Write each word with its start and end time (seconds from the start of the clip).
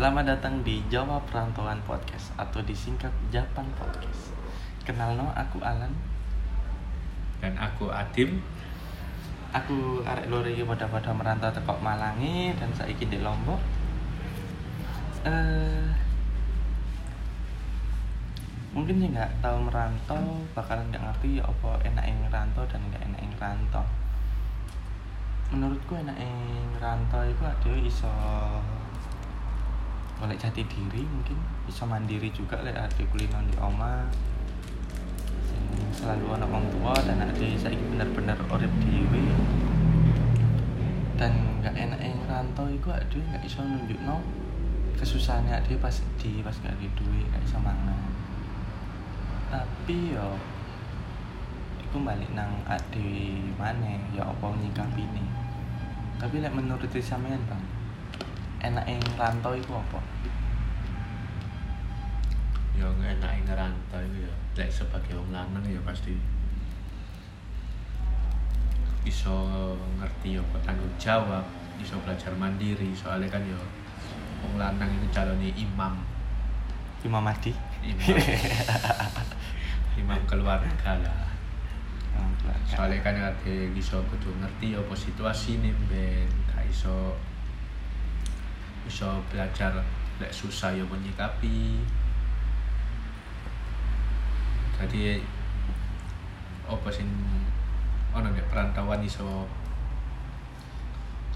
Selamat 0.00 0.32
datang 0.32 0.64
di 0.64 0.80
Jawa 0.88 1.20
Perantauan 1.28 1.76
Podcast 1.84 2.32
atau 2.40 2.64
disingkat 2.64 3.12
Japan 3.28 3.68
Podcast. 3.76 4.32
Kenal 4.80 5.12
no, 5.12 5.28
aku 5.36 5.60
Alan. 5.60 5.92
dan 7.44 7.52
aku 7.60 7.92
Adim 7.92 8.40
Aku 9.52 10.00
arek 10.00 10.32
loro 10.32 10.48
iki 10.48 10.64
pada-pada 10.64 11.12
merantau 11.12 11.52
teko 11.52 11.76
Malangi 11.84 12.56
dan 12.56 12.72
saiki 12.72 13.12
di 13.12 13.20
Lombok. 13.20 13.60
Eh 15.28 15.92
mungkin 18.72 19.04
sih 19.04 19.12
nggak 19.12 19.44
tahu 19.44 19.68
merantau 19.68 20.48
bakalan 20.56 20.88
nggak 20.88 21.04
ngerti 21.12 21.36
ya 21.36 21.44
apa 21.44 21.76
enak 21.84 22.08
yang 22.08 22.24
ngerantau 22.24 22.64
dan 22.72 22.80
nggak 22.88 23.04
enak 23.04 23.20
yang 23.20 23.32
ngerantau 23.36 23.84
menurutku 25.52 25.92
enak 25.92 26.16
yang 26.16 26.40
ngerantau 26.72 27.20
itu 27.28 27.44
ada 27.44 27.72
iso 27.84 28.16
boleh 30.20 30.36
jati 30.36 30.60
diri 30.68 31.02
mungkin. 31.08 31.40
Iso 31.64 31.88
mandiri 31.88 32.28
juga 32.30 32.60
lek 32.60 32.76
ada 32.76 33.02
kulino 33.08 33.40
di 33.48 33.56
oma 33.56 34.04
selalu 35.96 36.36
anak 36.36 36.48
orang 36.48 36.66
tua 36.72 36.94
dan 37.04 37.18
ada 37.24 37.46
saya 37.60 37.76
bener-bener 37.76 38.38
urip 38.48 38.72
dewe 38.84 39.20
dan 41.20 41.60
nggak 41.60 41.76
enak 41.76 42.00
yang 42.00 42.16
ngerantau 42.24 42.68
itu 42.72 42.88
ada 42.88 43.16
nggak 43.16 43.42
iso 43.44 43.60
nunjuk 43.60 44.00
no 44.04 44.20
kesusahannya 44.96 45.60
ada 45.60 45.72
pas 45.76 45.96
di 46.20 46.40
pas 46.40 46.56
nggak 46.56 46.72
ada 46.72 46.88
duit 47.00 47.26
nggak 47.32 47.42
iso 47.44 47.58
mangan. 47.60 48.00
Tapi 49.50 50.14
yo 50.14 50.36
iku 51.90 52.06
balik 52.06 52.30
nang 52.38 52.54
ade 52.70 53.42
mana 53.58 53.98
ya 54.14 54.22
apa 54.22 54.46
nyikapi 54.62 55.02
ini 55.02 55.26
tapi 56.22 56.38
lek 56.38 56.54
menurut 56.54 56.86
sampean 57.02 57.42
bang 57.50 57.64
enak 58.60 58.84
yang 58.84 59.02
rantau 59.16 59.52
itu 59.56 59.72
apa? 59.72 60.00
Ya 62.76 62.86
enak 62.88 63.30
yang 63.32 63.44
ngerantau 63.48 64.00
itu 64.04 64.18
ya 64.24 64.32
like 64.60 64.72
sebagai 64.72 65.16
orang 65.16 65.56
lanang 65.56 65.64
ya 65.64 65.80
pasti 65.80 66.20
bisa 69.00 69.32
ngerti 69.96 70.36
ya 70.36 70.42
tanggung 70.60 70.92
jawab 71.00 71.44
bisa 71.80 71.96
belajar 72.04 72.32
mandiri. 72.36 72.92
Soalnya 72.92 73.32
kan 73.32 73.40
ya 73.44 73.56
orang 74.44 74.56
lanang 74.76 74.90
itu 75.00 75.06
calonnya 75.12 75.48
imam. 75.56 75.94
Imam 77.00 77.24
Mahdi? 77.24 77.56
Imam. 77.80 78.16
Imam 80.00 80.20
keluarga 80.28 80.92
lah. 81.00 81.30
Soalnya 82.68 83.00
kan 83.02 83.16
ada 83.16 83.54
bisa 83.72 83.96
kudu 84.12 84.30
ngerti 84.38 84.76
apa 84.76 84.94
situasi 84.94 85.64
nih 85.64 85.74
ben. 85.88 86.28
Gak 86.52 86.68
iso 86.68 87.16
bisa 88.84 89.20
belajar 89.32 89.72
lek 90.20 90.32
susah 90.32 90.72
ya 90.72 90.84
menyikapi. 90.84 91.80
Jadi 94.80 95.20
apa 96.64 96.88
sing 96.88 97.08
ono 98.14 98.28
nek 98.30 98.48
perantauan 98.48 99.04
iso 99.04 99.44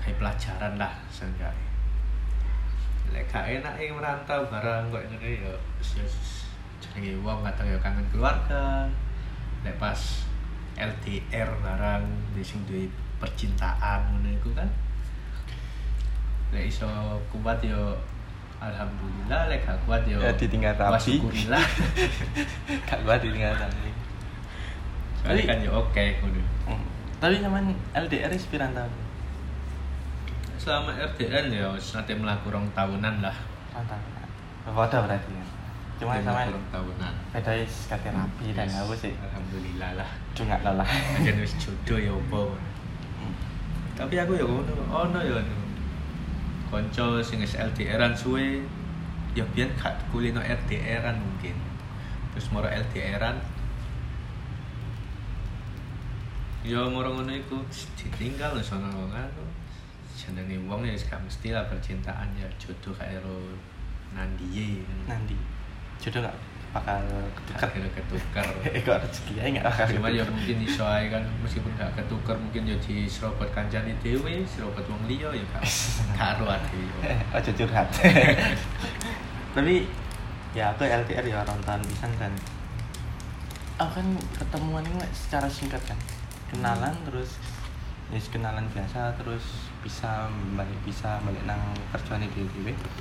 kayak 0.00 0.20
pelajaran 0.20 0.76
lah 0.76 0.92
seenggaknya 1.08 1.74
lek 3.14 3.30
gak 3.30 3.46
enak 3.46 3.74
yang 3.78 3.94
merantau 3.94 4.42
barang 4.50 4.90
kok 4.90 5.06
ya 5.06 5.52
wis- 5.78 6.50
jenenge 6.82 7.14
wong 7.22 7.46
kadang 7.46 7.70
ya 7.70 7.78
kangen 7.78 8.06
keluarga. 8.10 8.90
Lek 9.62 9.78
pas 9.78 9.96
LDR 10.74 11.48
barang 11.62 12.04
di 12.34 12.42
sing 12.42 12.66
percintaan 13.22 14.20
iku 14.26 14.50
kan 14.52 14.68
lek 16.54 16.64
iso 16.64 16.86
kuat 17.28 17.58
yo 17.60 17.98
alhamdulillah. 18.58 19.40
Lek 19.46 19.60
gak 19.60 19.76
kuat 19.84 20.02
yo 20.04 20.16
Ya, 20.16 20.30
ditinggal 20.32 20.72
rapi. 20.72 21.18
syukurilah 21.18 21.64
gak 22.86 22.98
gua 23.02 23.18
ditinggal 23.18 23.52
tadi 23.54 23.90
soalnya 25.18 25.34
Tapi- 25.36 25.48
kan 25.48 25.58
yo 25.60 25.70
oke 25.74 26.04
ngono. 26.20 26.40
Hmm. 26.64 26.84
tapi 27.16 27.40
zaman 27.40 27.64
LDR 27.92 28.28
is 28.30 28.44
pirang 28.46 28.72
tahun? 28.72 28.92
Selama 30.54 30.92
LDR 30.94 31.44
ya 31.46 31.66
wis 31.70 31.92
nate 31.92 32.12
mlaku 32.12 32.48
rong 32.48 32.68
tahunan 32.72 33.20
lah. 33.20 33.36
Mantap 33.72 34.00
Wadah 34.66 35.00
berarti 35.02 35.28
ya. 35.30 35.44
Cuma 35.94 36.16
sama 36.20 36.44
rong 36.46 36.68
tahunan. 36.68 37.12
beda 37.30 37.52
is 37.54 37.84
kate 37.86 38.08
rapi 38.08 38.52
dan 38.52 38.64
Yes, 38.64 38.76
aku 38.78 38.92
sih? 38.94 39.12
alhamdulillah 39.14 39.90
lah. 39.94 40.08
Cuma 40.32 40.56
lelah. 40.58 40.88
Aja 40.88 41.32
wis 41.34 41.52
jodoh 41.56 41.98
ya 41.98 42.12
opo 42.12 42.52
Hmm. 43.14 43.32
tapi 43.94 44.14
aku 44.16 44.34
ya 44.34 44.44
ngono 44.44 44.72
ono 44.86 45.18
ya 45.20 45.34
ono 45.34 45.54
konco 46.74 47.22
sing 47.22 47.38
wis 47.38 47.54
LDRan 47.54 48.18
suwe 48.18 48.66
ya 49.38 49.46
biyen 49.54 49.70
gak 49.78 49.94
kulino 50.10 50.42
LDRan 50.42 51.22
mungkin. 51.22 51.54
Terus 52.34 52.50
moro 52.50 52.66
LDRan 52.66 53.38
ya 56.66 56.82
moro 56.90 57.14
ngono 57.14 57.30
iku 57.30 57.62
ditinggal 57.94 58.58
wis 58.58 58.74
ono 58.74 58.90
ngono 58.90 59.22
jenenge 60.18 60.58
wong 60.66 60.82
ya 60.82 60.96
gak 60.98 61.22
mesti 61.22 61.54
lah 61.54 61.62
percintaan 61.70 62.34
ya 62.34 62.48
jodoh 62.58 62.96
karo 62.96 63.54
nandiye 64.16 64.82
nanti 65.04 65.36
jodoh 66.00 66.24
gak 66.24 66.34
bakal 66.74 67.06
ketukar. 67.38 67.68
Kira 67.70 67.88
ketukar. 67.94 68.46
Eh 68.74 68.82
kok 68.82 68.98
rezeki 68.98 69.34
aja 69.38 69.48
gak 69.62 69.64
bakal 69.70 69.86
cuma 69.94 70.08
ya 70.10 70.24
mungkin 70.26 70.56
iso 70.66 70.82
ae 70.82 71.06
kan 71.06 71.22
meskipun 71.46 71.70
gak 71.78 71.94
ketukar 71.94 72.34
mungkin 72.34 72.66
ya 72.66 72.76
di 72.82 73.06
serobot 73.06 73.46
kancane 73.54 73.94
dhewe 74.02 74.42
serobot 74.42 74.82
wong 74.90 75.06
liya 75.06 75.30
ya 75.30 75.44
gak 75.54 75.62
karo 76.18 76.50
ade 76.50 76.82
aja 77.38 77.50
curhat. 77.54 77.88
Tapi 79.54 79.86
ya 80.50 80.74
aku 80.74 80.82
LDR 80.82 81.22
ya 81.22 81.46
orang 81.46 81.62
tahun 81.62 81.82
pisan 81.86 82.10
dan 82.18 82.32
aku 83.78 84.02
kan 84.02 84.06
ketemuan 84.42 84.82
ini 84.82 85.06
secara 85.14 85.46
singkat 85.46 85.82
kan. 85.86 85.98
Kenalan 86.50 86.94
terus 87.06 87.38
ya 88.10 88.18
kenalan 88.30 88.66
biasa 88.74 89.14
terus 89.16 89.70
bisa 89.80 90.28
balik 90.58 90.76
bisa 90.84 91.22
balik 91.24 91.40
nang 91.48 91.62
kerjaan 91.94 92.20
di 92.20 92.28
dewe 92.34 92.74
dan 92.76 92.92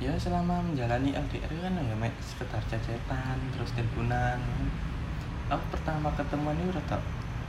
ya 0.00 0.16
selama 0.16 0.64
menjalani 0.64 1.12
LDR 1.12 1.52
kan 1.60 1.76
ya 1.76 1.92
mek 1.92 2.16
sekedar 2.24 2.64
cacetan 2.72 3.36
terus 3.52 3.68
teleponan 3.76 4.40
aku 5.52 5.76
pertama 5.76 6.08
ketemuan 6.16 6.56
itu 6.56 6.72
rada 6.72 6.96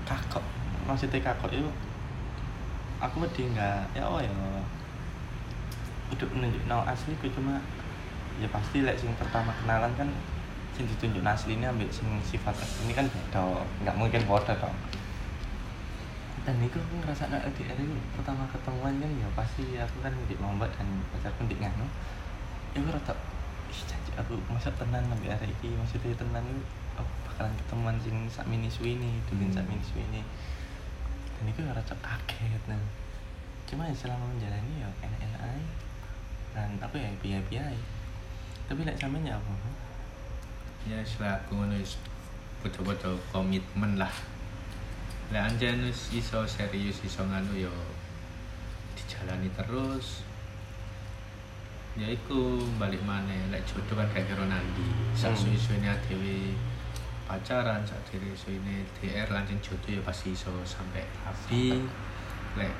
kakok. 0.04 0.44
Maksudnya 0.84 1.24
kakok 1.24 1.54
itu 1.54 1.70
aku 3.00 3.24
wedi 3.24 3.48
nggak 3.56 3.96
ya 3.96 4.04
oh 4.04 4.20
ya. 4.20 4.28
Untuk 6.12 6.28
menunjuk 6.36 6.68
no 6.68 6.84
asli 6.84 7.16
cuma 7.32 7.62
ya 8.42 8.50
pasti 8.52 8.84
lek 8.84 9.00
sing 9.00 9.16
pertama 9.16 9.56
kenalan 9.64 9.94
kan 9.96 10.10
sing 10.76 10.84
ditunjuk 10.90 11.24
asli 11.24 11.56
ini 11.56 11.64
ambil 11.70 11.88
sing 11.88 12.10
sifat 12.26 12.58
asli 12.58 12.90
ini 12.90 12.94
kan 12.98 13.08
beda. 13.08 13.64
Nggak 13.86 13.96
mungkin 13.96 14.22
bodoh 14.28 14.58
dong. 14.60 14.76
Dan 16.42 16.58
itu 16.58 16.82
aku 16.82 16.94
ngerasa 17.06 17.30
LDR 17.30 17.78
itu 17.78 17.96
pertama 18.18 18.50
ketemuan 18.50 18.98
kan 18.98 19.12
ya 19.14 19.30
pasti 19.38 19.78
aku 19.78 20.02
kan 20.02 20.12
di 20.26 20.36
lombok 20.42 20.74
dan 20.74 20.90
pacarku 21.14 21.46
di 21.46 21.56
nganu 21.62 21.86
ya 22.72 22.80
aku 22.80 22.90
rata 22.92 23.14
aku 24.20 24.34
masa 24.52 24.70
tenan 24.76 25.04
sampai 25.08 25.32
hari 25.32 25.56
ini? 25.64 25.76
Maksudnya 25.80 26.16
tenan 26.16 26.44
itu 26.48 26.64
aku 27.00 27.12
bakalan 27.28 27.54
ketemuan 27.64 27.96
sing 28.00 28.16
sak 28.28 28.46
mini 28.48 28.68
suwini 28.68 29.24
dulin 29.28 29.52
sak 29.52 29.64
mini 29.68 29.84
suwini 29.84 30.22
dan 31.40 31.44
itu 31.48 31.62
rata 31.66 31.96
kaget 32.04 32.64
nah 32.68 32.78
cuma 33.66 33.88
ya 33.88 33.96
selama 33.96 34.28
menjalani 34.28 34.84
ya 34.84 34.90
enak-enak 35.00 35.42
aja 35.42 35.68
dan 36.52 36.70
aku 36.84 37.00
ya 37.00 37.08
biaya-biaya 37.24 37.80
tapi 38.72 38.88
lek 38.88 38.96
sampean 38.96 39.28
ya 39.28 39.36
apa? 39.36 39.52
Ya 40.88 41.04
selaku 41.04 41.60
ngono 41.60 41.76
wis 41.76 42.00
betul-betul 42.64 43.20
komitmen 43.28 44.00
lah. 44.00 44.16
Lah 45.28 45.52
anjen 45.52 45.92
iso 45.92 46.40
serius 46.48 47.04
iso 47.04 47.20
nganu 47.28 47.68
yo 47.68 47.74
dijalani 48.96 49.52
terus 49.60 50.24
ya 52.00 52.08
iku 52.08 52.56
balik 52.80 53.04
mana 53.04 53.36
lek 53.52 53.68
jodoh 53.68 54.00
kan 54.00 54.08
gak 54.16 54.24
kira 54.24 54.48
nanti 54.48 54.88
sak 55.12 55.36
Hmm. 55.36 55.40
suwi-suwine 55.44 55.92
dhewe 56.08 56.56
pacaran 57.28 57.84
sak 57.84 58.00
dhewe 58.08 58.32
suwine 58.32 58.88
DR 59.00 59.28
langsung 59.28 59.60
jodoh 59.60 60.00
ya 60.00 60.02
pasti 60.08 60.32
iso 60.32 60.52
sampai 60.64 61.04
rapi. 61.28 61.84
Lek 62.56 62.72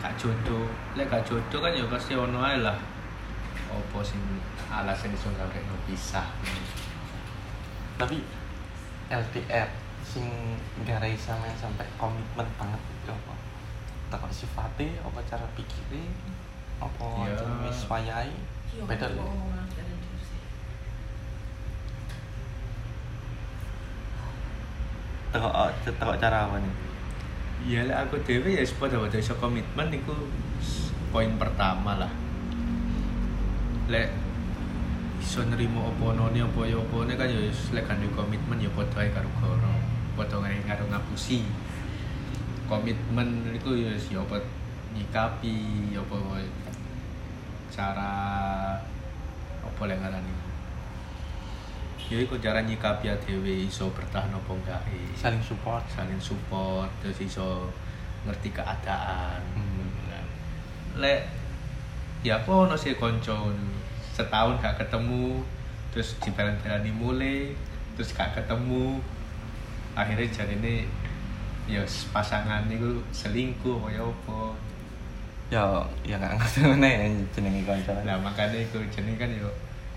gak 0.00 0.16
jodoh 0.16 0.64
lek 0.96 1.06
gak 1.12 1.24
jodoh 1.28 1.60
kan 1.60 1.76
ya 1.76 1.84
pasti 1.84 2.16
ono 2.16 2.40
ae 2.40 2.64
lah. 2.64 2.80
Opo 3.68 4.00
sing 4.00 4.20
alasan 4.72 5.12
iso 5.12 5.28
sampai 5.28 5.60
no 5.68 5.76
pisah. 5.84 6.24
Tapi 8.00 8.18
LDR 9.12 9.68
sing 10.00 10.24
garai 10.88 11.12
sama 11.20 11.48
sampai 11.60 11.84
komitmen 12.00 12.48
banget 12.56 12.80
itu 12.80 13.12
apa? 13.12 13.34
Tak 14.08 14.32
sifatnya 14.32 14.88
apa 15.04 15.20
cara 15.28 15.44
pikirnya 15.52 16.08
apa 16.82 17.06
Ya. 17.26 17.36
jenis 17.38 17.78
wayai 17.90 18.32
beda 18.86 19.06
lho 19.14 19.54
tengok 25.34 25.54
tengok 25.98 26.16
cara 26.22 26.46
apa 26.46 26.62
nih? 26.62 26.74
Iya 27.66 27.80
lah 27.90 28.06
aku 28.06 28.22
dewe 28.22 28.54
ya 28.54 28.62
pada 28.78 29.02
pada 29.02 29.18
iso 29.18 29.34
komitmen 29.42 29.90
itu 29.90 30.14
poin 31.10 31.34
pertama 31.34 31.98
lah. 31.98 32.12
Lek 33.90 34.14
iso 35.18 35.42
nerimo 35.42 35.90
oponone 35.90 36.38
apa 36.38 36.60
ya 36.70 36.78
opone 36.78 37.18
kan 37.18 37.26
ya 37.26 37.40
wis 37.42 37.74
lek 37.74 37.82
gandhe 37.90 38.06
komitmen 38.14 38.62
ya 38.62 38.70
padha 38.78 39.02
ae 39.02 39.10
karo 39.10 39.26
goro 39.42 39.74
padha 40.14 40.38
ae 40.46 40.62
karo 40.62 40.86
ngapusi. 40.86 41.42
Komitmen 42.70 43.50
itu 43.50 43.70
ya 43.74 43.90
wis 43.90 44.06
ya 44.14 44.22
apa 44.22 44.38
nyikapi 44.94 45.90
ya 45.90 45.98
apa 45.98 46.16
cara 47.74 48.14
apa 49.66 49.82
lek 49.90 49.98
ngarani? 49.98 50.34
Ya 52.06 52.22
iku 52.22 52.38
cara 52.38 52.62
nyikapi 52.62 53.10
dhewe 53.26 53.66
iso 53.66 53.90
bertahan 53.90 54.30
apa 54.30 54.50
enggak 54.54 54.80
saling 55.18 55.42
support. 55.42 55.82
Saling 55.90 56.22
support 56.22 56.86
terus 57.02 57.18
iso 57.18 57.66
ngerti 58.22 58.54
keadaan. 58.54 59.42
Hmm. 59.58 59.90
lek 60.94 61.26
ya 62.22 62.38
apa 62.38 62.70
ono 62.70 62.78
sih 62.78 62.94
konco 62.94 63.50
setahun 64.14 64.62
gak 64.62 64.78
ketemu 64.78 65.42
terus 65.90 66.14
dipelan-pelani 66.22 66.94
mulai 66.94 67.50
terus 67.98 68.14
gak 68.14 68.30
ketemu 68.38 69.02
akhirnya 69.98 70.30
jadi 70.30 70.54
ini 70.54 70.86
ya 71.66 71.82
pasangan 72.14 72.70
itu 72.70 73.02
selingkuh 73.10 73.82
apa 73.82 73.88
ya 73.90 74.02
apa 74.06 74.54
ya 75.52 75.62
ya 76.02 76.16
nggak 76.16 76.40
ngerti 76.40 76.58
mana 76.64 76.86
ya 76.88 77.04
jenenge 77.36 77.62
kanca 77.68 77.92
nah 78.04 78.16
makanya 78.16 78.58
itu 78.64 78.78
jadi 78.88 79.12
kan 79.20 79.28
ya 79.28 79.48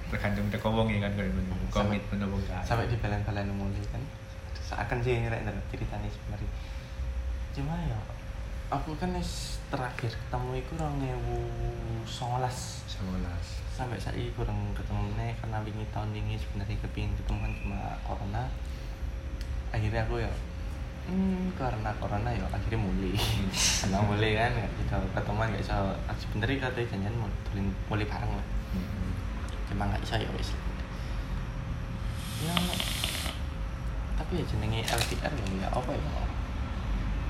tergantung 0.07 0.47
teko 0.47 0.71
wong 0.71 0.88
ya 0.88 1.03
kan 1.03 1.11
kalau 1.19 1.31
komitmen 1.67 2.23
apa 2.23 2.35
enggak 2.39 2.61
sampai 2.63 2.88
di 2.88 2.95
balen-balen 2.95 3.51
mulai 3.51 3.83
kan. 3.91 3.99
Seakan 4.55 4.99
sih 5.03 5.19
ngerek 5.19 5.47
ngerek 5.47 5.63
ceritanya 5.71 6.07
sebenarnya. 6.11 6.51
Cuma 7.55 7.75
ya 7.88 7.99
aku 8.71 8.95
kan 8.99 9.15
wis 9.15 9.59
terakhir 9.71 10.11
ketemu 10.11 10.59
iku 10.63 10.73
rong 10.79 10.99
ewu 11.03 11.39
songolas. 12.07 12.83
Sebelas 12.88 13.63
sampai 13.75 13.99
saat 13.99 14.15
ini 14.15 14.33
kurang 14.33 14.73
ketemu 14.73 15.11
nih 15.19 15.35
karena 15.38 15.61
wingi 15.61 15.85
tahun 15.94 16.09
ini 16.15 16.33
sebenarnya 16.39 16.75
kepingin 16.88 17.11
ketemu 17.19 17.39
kan 17.44 17.53
cuma 17.63 17.79
corona. 18.07 18.44
Akhirnya 19.75 20.07
aku 20.07 20.23
ya 20.23 20.31
hmm 21.07 21.56
karena 21.56 21.89
corona 21.98 22.30
ya 22.30 22.45
akhirnya 22.51 22.80
mulai. 22.83 23.15
Karena 23.56 24.00
mulai 24.04 24.31
kan 24.36 24.51
nggak 24.51 24.71
bisa 24.77 24.95
ketemuan 25.15 25.48
nggak 25.50 25.63
bisa 25.63 25.75
sebenarnya 26.19 26.57
katanya 26.68 26.88
janjian 26.92 27.15
mulai, 27.15 27.63
mulai 27.88 28.06
bareng 28.06 28.31
lah. 28.36 28.48
Cuma 29.71 29.83
nggak 29.88 30.04
bisa 30.04 30.15
ya 30.19 30.30
wis 30.36 30.51
ya 32.38 32.54
tapi 34.18 34.42
ya 34.42 34.45
jenenge 34.50 34.81
LDR 34.86 35.33
ya 35.33 35.45
ya 35.62 35.68
apa 35.71 35.92
ya. 35.94 36.12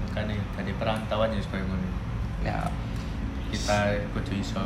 Makanya 0.07 0.35
tadi 0.55 0.71
perantauan 0.75 1.35
ya 1.35 1.39
supaya 1.43 1.63
ngono. 1.67 1.89
Ya. 2.41 2.59
Kita 3.47 4.01
kudu 4.15 4.31
iso 4.39 4.65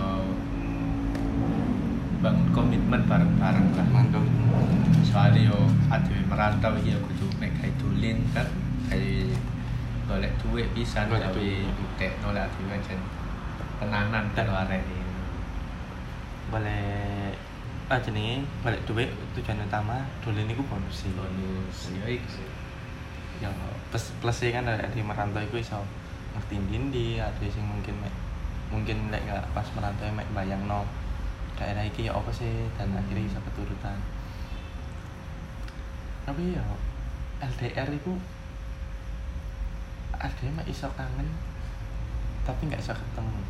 bangun 2.22 2.48
komitmen 2.54 3.06
bareng-bareng 3.10 3.68
lah. 3.74 3.86
Soalnya 5.06 5.50
yo 5.52 5.60
adewe 5.90 6.24
merantau 6.30 6.78
iki 6.78 6.94
yo 6.94 7.00
kudu 7.04 7.26
mek 7.42 7.52
gawe 7.58 7.72
dolin 7.82 8.22
kan 8.32 8.48
gawe 8.92 9.16
golek 10.12 10.34
duit 10.44 10.68
bisa 10.76 11.08
gawe 11.08 11.32
duit. 11.32 11.64
utekno 11.72 12.36
lek 12.36 12.44
adewe 12.52 12.76
jen 12.84 13.00
tenanan 13.80 14.28
karo 14.36 14.52
arek 14.52 14.84
ini. 14.84 15.00
Boleh 16.52 17.32
ah 17.88 18.00
jenenge? 18.04 18.44
Balik 18.60 18.84
duit 18.84 19.08
tujuan 19.36 19.64
utama 19.64 20.04
dulu 20.20 20.44
ini 20.44 20.54
bonus 20.60 21.08
sih. 21.08 21.12
Bonus. 21.16 21.96
Yo 21.96 22.04
iku 22.04 22.28
sih. 22.28 22.48
Ya 23.40 23.48
plus 23.90 24.12
plus 24.20 24.44
kan 24.52 24.68
ada 24.68 24.86
di 24.92 25.02
merantau 25.02 25.40
itu 25.40 25.64
iso 25.64 25.80
ngerti 26.36 26.60
dindi 26.68 27.20
ada 27.20 27.48
sing 27.48 27.64
mungkin 27.64 27.96
mek 28.00 28.14
mungkin 28.72 29.12
lek 29.12 29.24
gak 29.28 29.44
pas 29.52 29.68
merantau 29.76 30.08
mek 30.16 30.28
bayang 30.32 30.64
no 30.64 30.88
daerah 31.60 31.84
iki 31.84 32.08
ya 32.08 32.16
apa 32.16 32.32
sih 32.32 32.68
dan 32.76 32.92
akhirnya 32.92 33.28
bisa 33.28 33.40
keturutan. 33.40 33.98
Tapi 36.28 36.56
ya 36.56 36.64
LDR 37.42 37.90
itu 37.92 38.14
ada 40.22 40.46
mek 40.48 40.66
iso 40.66 40.86
kangen 40.94 41.26
tapi 42.42 42.62
nggak 42.66 42.78
iso 42.80 42.94
ketemu 42.94 43.42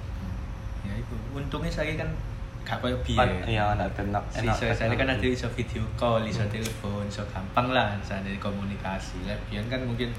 ya 0.82 0.94
iku 0.96 1.14
untungnya 1.34 1.70
saya 1.70 1.94
kan 1.94 2.10
gak 2.62 2.78
Pan- 2.78 2.94
biyen 3.04 3.32
iya 3.50 3.66
enak 3.74 3.90
enak 3.98 4.24
saya 4.56 4.88
kan 4.94 5.10
teknologi. 5.10 5.34
iso 5.34 5.48
video 5.50 5.84
call, 5.96 6.22
iso 6.24 6.46
Hmm. 6.46 6.54
telepon, 6.54 7.04
iso 7.04 7.26
gampang 7.28 7.68
lah 7.70 7.98
misalnya 7.98 8.30
komunikasi. 8.38 9.18
Lah 9.26 9.34
biyen 9.50 9.66
kan 9.66 9.82
mungkin 9.82 10.14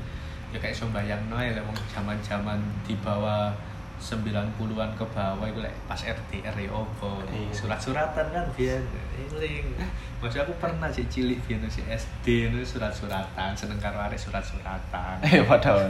ya 0.51 0.59
kayak 0.59 0.75
iso 0.75 0.91
bayangno 0.91 1.39
ya 1.39 1.55
lek 1.55 1.63
wong 1.63 1.79
zaman-zaman 1.89 2.59
di 2.83 2.99
bawah 2.99 3.55
90-an 4.03 4.91
ke 4.99 5.05
bawah 5.15 5.47
itu 5.47 5.63
lek 5.63 5.71
pas 5.87 6.03
RTR 6.03 6.55
ya 6.59 6.71
opo. 6.75 7.23
Iya. 7.31 7.55
Surat-suratan 7.55 8.27
kan 8.35 8.45
biyen. 8.59 8.83
Eling. 9.15 9.79
Maksud 10.19 10.43
aku 10.43 10.53
pernah 10.59 10.91
sih 10.91 11.07
cilik 11.07 11.39
biyen 11.47 11.63
si 11.71 11.87
SD 11.87 12.51
itu 12.51 12.61
surat-suratan, 12.67 13.55
seneng 13.55 13.79
karo 13.79 14.03
arek 14.03 14.19
surat-suratan. 14.19 15.23
eh 15.23 15.47
padahal 15.51 15.87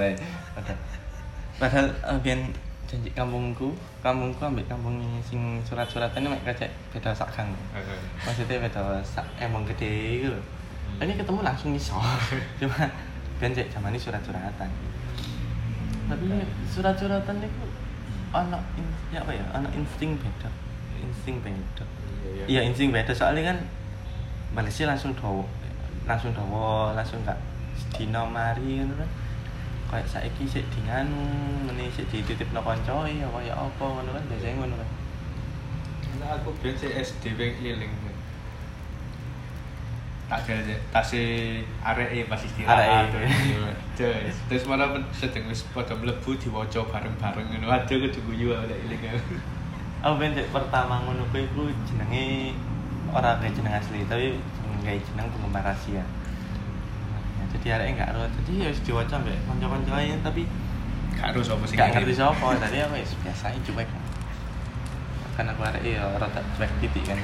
padahal 0.52 0.78
padahal 1.56 1.86
eh, 1.88 2.18
biyen 2.20 2.52
janji 2.92 3.08
kampungku 3.16 3.72
kampungku 4.04 4.44
ambek 4.44 4.68
kampung 4.68 5.00
sing 5.24 5.56
surat-suratan 5.64 6.20
ini 6.20 6.28
mek 6.36 6.44
kacek 6.44 6.68
beda 6.92 7.16
sak 7.16 7.32
gang 7.32 7.48
maksudnya 8.20 8.60
beda 8.60 9.00
sak 9.00 9.24
emang 9.40 9.64
gede 9.64 10.20
gitu 10.20 10.28
loh. 10.28 10.44
ini 11.00 11.16
ketemu 11.16 11.40
langsung 11.40 11.72
iso 11.72 11.96
cuma 12.60 12.84
biyen 13.40 13.56
cek 13.56 13.72
zaman 13.72 13.96
ini 13.96 14.00
surat-suratan 14.02 14.68
tapi 16.04 16.44
surat-suratan 16.68 17.36
itu 17.40 17.64
ana 18.32 18.58
in- 18.80 18.96
ya 19.12 19.20
apa 19.20 19.32
ya? 19.36 19.44
Ana 19.52 19.68
insting 19.76 20.16
beda. 20.16 20.48
Insting 20.98 21.38
beda. 21.44 21.84
Iya 22.48 22.60
insting 22.64 22.90
beda. 22.90 23.12
Soalnya 23.12 23.52
kan 23.52 23.58
balesnya 24.56 24.92
langsung 24.92 25.12
dawa 25.16 25.44
langsung 26.08 26.34
dawa 26.34 26.92
langsung 26.98 27.22
gak 27.22 27.38
sedina 27.76 28.24
mari 28.24 28.80
ngono 28.82 28.96
kan. 28.98 29.10
Kayak 29.92 30.08
saiki 30.08 30.48
sik 30.48 30.64
di 30.72 30.80
nganu 30.88 31.20
ngene 31.68 31.92
sik 31.92 32.08
dititipno 32.08 32.64
kanca 32.64 33.04
ya 33.06 33.28
kaya 33.28 33.52
apa 33.52 33.84
ngono 33.84 34.10
kan. 34.16 34.24
Biasanya 34.28 34.56
ngono 34.64 34.74
kan. 34.80 34.88
Aku 36.22 36.54
biyen 36.62 36.76
sih 36.78 36.88
SD 36.92 37.34
pengen 37.36 37.54
keliling. 37.60 37.92
Tak 40.32 40.48
ada 40.48 40.76
tase 40.96 41.20
arek 41.84 42.08
e 42.08 42.18
pas 42.24 42.40
istirahat. 42.40 43.12
E. 43.12 43.28
Terus 43.92 44.36
terus 44.48 44.64
malah 44.64 44.88
men- 44.88 45.04
sedeng 45.12 45.44
wis 45.52 45.60
padha 45.76 45.92
mlebu 45.92 46.32
diwaca 46.40 46.80
bareng-bareng 46.88 47.52
ngono. 47.52 47.68
Aduh 47.68 48.08
kudu 48.08 48.20
guyu 48.32 48.56
oleh 48.56 48.76
iling 48.88 49.12
aku. 49.12 49.36
ben 50.16 50.32
pertama 50.48 51.04
ngono 51.04 51.28
kuwi 51.30 51.44
iku 51.46 51.68
jenenge 51.84 52.56
ora 53.12 53.36
kayak 53.38 53.54
jeneng 53.54 53.76
asli 53.76 54.02
tapi 54.08 54.40
kayak 54.82 55.04
jeneng 55.06 55.28
penggemar 55.30 55.62
rahasia 55.62 56.02
Nah, 56.02 57.46
jadi 57.54 57.78
arek 57.78 57.86
enggak 57.94 58.08
ero 58.10 58.24
jadi 58.42 58.52
ya 58.66 58.68
wis 58.72 58.80
diwaca 58.82 59.14
mbek 59.20 59.36
kanca-kanca 59.46 60.16
tapi 60.26 60.42
Gak 61.12 61.26
harus 61.36 61.52
apa 61.52 61.64
sing 61.68 61.76
gak 61.76 61.92
ngerti 61.92 62.14
sapa 62.16 62.46
tadi 62.56 62.76
aku 62.80 62.96
wis 62.98 63.12
biasa 63.20 63.52
aja 63.52 63.60
cuek 63.62 63.88
kan 65.36 65.46
aku 65.46 65.60
arek 65.60 65.82
ya 65.86 66.02
rada 66.18 66.40
cuek 66.56 66.70
titik 66.80 67.04
kan 67.04 67.18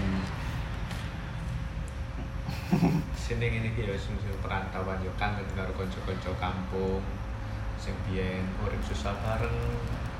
Sini 3.16 3.48
ini 3.48 3.72
ki 3.72 3.88
ya 3.88 3.96
wis 3.96 4.12
musim 4.12 4.36
perantauan 4.44 5.00
yo 5.00 5.08
kangen 5.16 5.44
karo 5.56 5.72
kanca-kanca 5.72 6.32
kampung 6.36 7.00
sing 7.80 7.96
biyen 8.04 8.44
urip 8.60 8.82
susah 8.84 9.16
bareng 9.24 9.56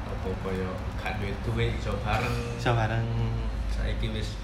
apa-apa 0.09 0.49
yo 0.57 0.71
gak 0.97 1.21
duwe 1.21 1.33
duwe 1.45 1.65
iso 1.77 1.93
bareng. 2.01 2.57
iso 2.57 2.73
bareng 2.73 3.07
saiki 3.69 4.09
wis 4.17 4.41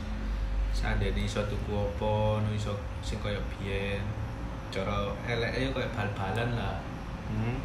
sandene 0.77 1.25
iso 1.25 1.41
tuku 1.49 1.73
apa 1.73 2.45
no 2.45 2.49
iso 2.53 2.77
sing 3.01 3.17
kaya 3.25 3.41
biyen 3.57 4.05
cara 4.69 5.09
eleke 5.25 5.73
kaya 5.73 5.89
bal-balan 5.97 6.51
lah 6.59 6.77
hmm. 7.33 7.57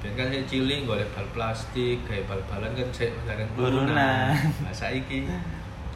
biyen 0.00 0.14
kan 0.16 0.32
saya 0.32 0.42
cilik 0.48 0.88
golek 0.88 1.10
bal 1.12 1.26
plastik 1.36 2.00
kayak 2.08 2.24
bal-balan 2.24 2.72
kan 2.72 2.88
saya 2.94 3.12
bareng 3.28 3.48
Urunan. 3.60 3.92
nah 4.64 4.72
saiki 4.72 5.28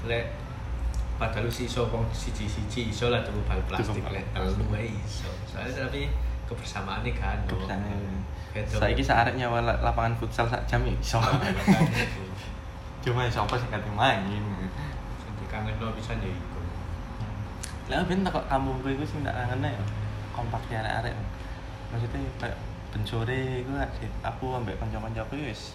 lek 0.04 0.43
padahal 1.14 1.46
si 1.46 1.70
iso 1.70 1.86
wong 1.88 2.04
siji-siji 2.10 2.90
iso 2.90 3.08
lah 3.10 3.22
tuku 3.22 3.38
bal 3.46 3.60
plastik 3.70 4.02
lek 4.10 4.26
telu 4.34 4.64
wae 4.70 4.90
iso. 4.90 5.30
Soalnya 5.46 5.86
tapi 5.86 6.10
kebersamaan 6.44 7.00
ini 7.06 7.14
kan 7.16 7.38
Beda. 7.48 8.76
saiki 8.78 9.02
saarek 9.02 9.34
nyawa 9.34 9.62
la- 9.66 9.80
lapangan 9.82 10.14
futsal 10.18 10.46
sak 10.46 10.62
jam 10.66 10.82
ya 10.86 10.94
iso. 10.94 11.18
Cuma 13.04 13.26
iso 13.26 13.42
apa 13.42 13.54
sing 13.58 13.70
kate 13.70 13.90
main? 13.92 14.22
Sing 15.20 15.32
dikangenno 15.42 15.90
pisan 15.94 16.22
ya 16.22 16.30
iku? 16.30 16.60
Lah 17.90 18.00
ben 18.08 18.24
tak 18.24 18.38
kampungku 18.48 18.88
iku 18.94 19.04
sing 19.04 19.20
tak 19.26 19.34
kangen 19.34 19.68
ya 19.68 19.82
kompak 20.34 20.62
ya 20.70 20.80
arek-arek. 20.82 21.14
Maksudnya 21.92 22.18
kayak 22.42 22.56
iku 23.62 23.70
asik. 23.78 24.10
aku 24.22 24.44
ambek 24.54 24.78
kanca-kancaku 24.78 25.34
wis. 25.50 25.74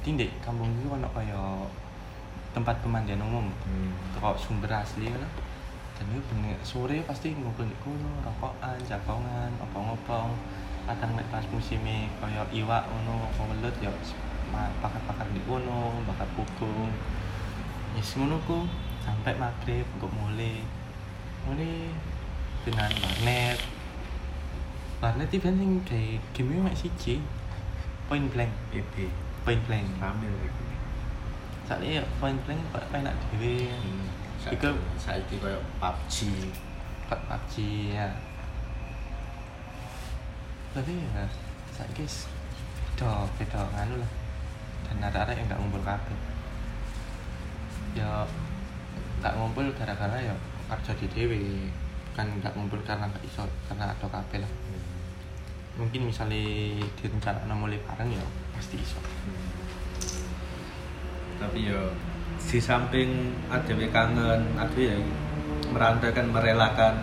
Dadi 0.00 0.18
ndek 0.18 0.30
kampung 0.42 0.68
iku 0.78 0.98
ono 0.98 1.08
kaya 1.14 1.38
tempat 2.50 2.76
pemandian 2.82 3.22
umum. 3.22 3.46
hmm. 3.50 4.18
Kok 4.18 4.36
sumber 4.38 4.70
asli 4.72 5.10
ngono. 5.10 5.28
Dan 6.00 6.16
itu 6.16 6.22
bener 6.32 6.56
sore 6.64 7.04
pasti 7.04 7.36
ngumpul 7.36 7.68
di 7.68 7.76
kono, 7.84 8.24
rokokan, 8.24 8.80
jagongan, 8.88 9.52
opong-opong. 9.60 10.32
Kadang 10.88 11.12
nek 11.12 11.28
pas 11.28 11.44
musime 11.52 12.08
kaya 12.18 12.42
iwak 12.50 12.88
ngono, 12.88 13.28
apa 13.28 13.42
welut 13.52 13.76
ya 13.84 13.92
bakar-bakar 14.80 15.28
di 15.30 15.40
kono, 15.44 16.00
bakar 16.08 16.26
pukung. 16.32 16.88
Yes 17.94 18.16
ngono 18.16 18.40
ku 18.48 18.64
sampai 19.04 19.34
maghrib 19.36 19.86
kok 19.98 20.12
mulai 20.12 20.62
mulai 21.48 21.88
dengan 22.62 22.92
warnet 23.00 23.58
warnet 25.00 25.32
itu 25.32 25.40
kan 25.40 25.56
sing 25.56 25.80
kayak 25.88 26.20
game 26.36 26.60
mek 26.60 26.76
siji 26.76 27.24
point 28.06 28.28
blank 28.28 28.52
PB 28.68 29.08
point 29.48 29.62
blank 29.64 29.88
lagi 31.70 31.86
soalnya 31.86 32.02
ya 32.02 32.04
point 32.18 32.38
blank 32.42 32.60
kok 32.74 32.82
enak 32.90 33.14
dhewe 33.30 33.70
Saiki 34.40 34.56
Iku- 34.56 34.84
saiki 34.98 35.34
koyo 35.36 35.60
PUBG 35.78 36.14
PUBG 37.06 37.52
ya. 37.92 38.08
Tapi 40.72 40.96
ya 40.96 41.28
guys 41.92 42.24
beda 42.96 43.28
beda 43.36 43.60
nganu 43.76 44.00
lah. 44.00 44.10
Dan 44.88 44.96
ada-ada 45.04 45.36
yang 45.36 45.44
nggak 45.44 45.60
ngumpul 45.60 45.82
kabeh. 45.84 46.18
Ya 47.92 48.24
nggak 49.20 49.36
ngumpul 49.36 49.68
gara-gara 49.76 50.16
ya 50.16 50.34
kerja 50.72 50.92
di 50.96 51.06
dewe 51.12 51.40
kan 52.16 52.26
nggak 52.40 52.56
ngumpul 52.56 52.80
karena 52.80 53.04
nggak 53.12 53.28
iso 53.28 53.44
karena 53.68 53.92
ada 53.92 54.06
kabeh 54.08 54.40
lah. 54.40 54.52
Mungkin 55.76 56.08
misalnya 56.08 56.40
direncanakan 56.96 57.52
mulai 57.60 57.78
bareng 57.84 58.08
ya 58.08 58.24
pasti 58.56 58.80
iso 58.80 58.98
tapi 61.40 61.72
yo 61.72 61.90
di 62.36 62.60
samping 62.60 63.32
ADW 63.48 63.88
kangen 63.88 64.54
ADW 64.60 64.80
ya 64.84 64.96
merantau 65.72 66.12
kan 66.12 66.26
merelakan 66.28 66.94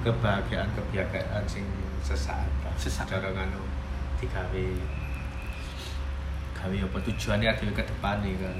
kebahagiaan 0.00 0.70
kebahagiaan 0.72 1.44
sing 1.44 1.66
sesaat. 2.00 2.46
Sesaat. 2.78 3.10
cara 3.10 3.28
nganu 3.34 3.60
digawe 4.16 4.66
gawe 6.56 6.76
apa 6.88 6.98
tujuannya 7.04 7.48
ADW 7.52 7.70
ke 7.76 7.84
depan 7.84 8.24
nih 8.24 8.34
kan 8.40 8.56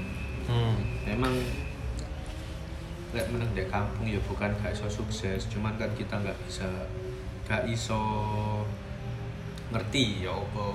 hmm. 0.53 0.75
memang 1.09 1.33
lek 3.15 3.27
meneng 3.31 3.51
di 3.55 3.63
kampung 3.71 4.05
ya 4.05 4.19
bukan 4.27 4.51
gak 4.59 4.75
iso 4.75 4.85
sukses 4.91 5.47
cuman 5.47 5.73
kan 5.79 5.89
kita 5.95 6.19
nggak 6.19 6.37
bisa 6.43 6.67
gak 7.47 7.63
iso 7.71 8.03
ngerti 9.71 10.27
ya 10.27 10.35
apa 10.35 10.65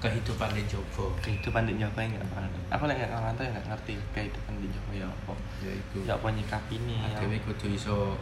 kehidupan 0.00 0.48
di 0.56 0.64
Jowo 0.64 1.12
kehidupan 1.20 1.68
di 1.68 1.76
Jawa 1.76 2.00
nggak 2.00 2.24
pernah 2.32 2.50
aku 2.72 2.88
lagi 2.88 3.04
nggak 3.04 3.12
ngerantau 3.12 3.44
ya 3.44 3.50
nggak 3.52 3.66
ngerti 3.68 3.94
kehidupan 4.16 4.54
di 4.56 4.68
Jawa 4.72 4.92
ya 4.96 5.06
apa. 5.06 5.34
Ya 5.60 5.72
itu 5.76 5.98
ya 6.08 6.12
apa 6.16 6.28
nyikap 6.32 6.64
ini 6.72 6.94
ya. 6.96 7.20
Dewi 7.20 7.38
kudu 7.44 7.66
iso 7.68 8.16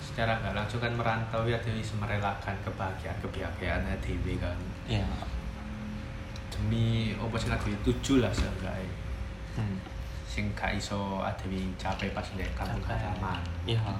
secara 0.00 0.40
nggak 0.40 0.56
langsung 0.56 0.80
kan 0.80 0.96
merantau 0.96 1.44
ya 1.44 1.60
Dewi 1.60 1.84
merelakan 2.00 2.56
kebahagiaan 2.64 3.16
kebahagiaan 3.20 3.84
Dewi 4.00 4.40
kan. 4.40 4.56
Ya. 4.88 5.04
Demi 6.48 7.12
apa 7.20 7.36
sing 7.36 7.52
Dewi 7.52 7.76
tuju 7.84 8.24
lah 8.24 8.32
seenggaknya. 8.32 8.88
Hmm. 9.54 9.78
sing 10.26 10.50
gak 10.58 10.74
iso 10.74 11.22
Dewi 11.38 11.70
capai 11.78 12.10
pas 12.10 12.24
di 12.24 12.42
kampung 12.56 12.82
halaman. 12.88 13.44
Iya. 13.68 13.92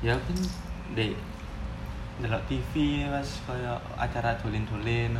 Ya 0.00 0.14
kan 0.16 0.38
dek 0.94 1.18
delok 2.22 2.40
TV 2.48 3.04
pas 3.10 3.28
kaya 3.44 3.76
acara 4.00 4.32
dolen-dolen 4.40 5.12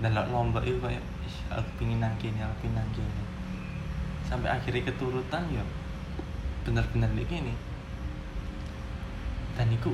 delok 0.00 0.26
lomba 0.32 0.64
itu 0.64 0.80
kaya 0.80 0.96
"Ih, 0.96 1.36
aku 1.52 1.70
pingin 1.76 2.00
nang 2.00 2.16
kene, 2.16 2.40
aku 2.40 2.64
pingin 2.64 2.80
nang 2.80 2.88
kene. 2.96 3.22
Sampai 4.24 4.48
akhirnya 4.48 4.88
keturutan 4.88 5.44
ya 5.52 5.64
bener-bener 6.64 7.12
nek 7.12 7.28
kene. 7.28 7.52
Dan 9.60 9.68
iku 9.76 9.92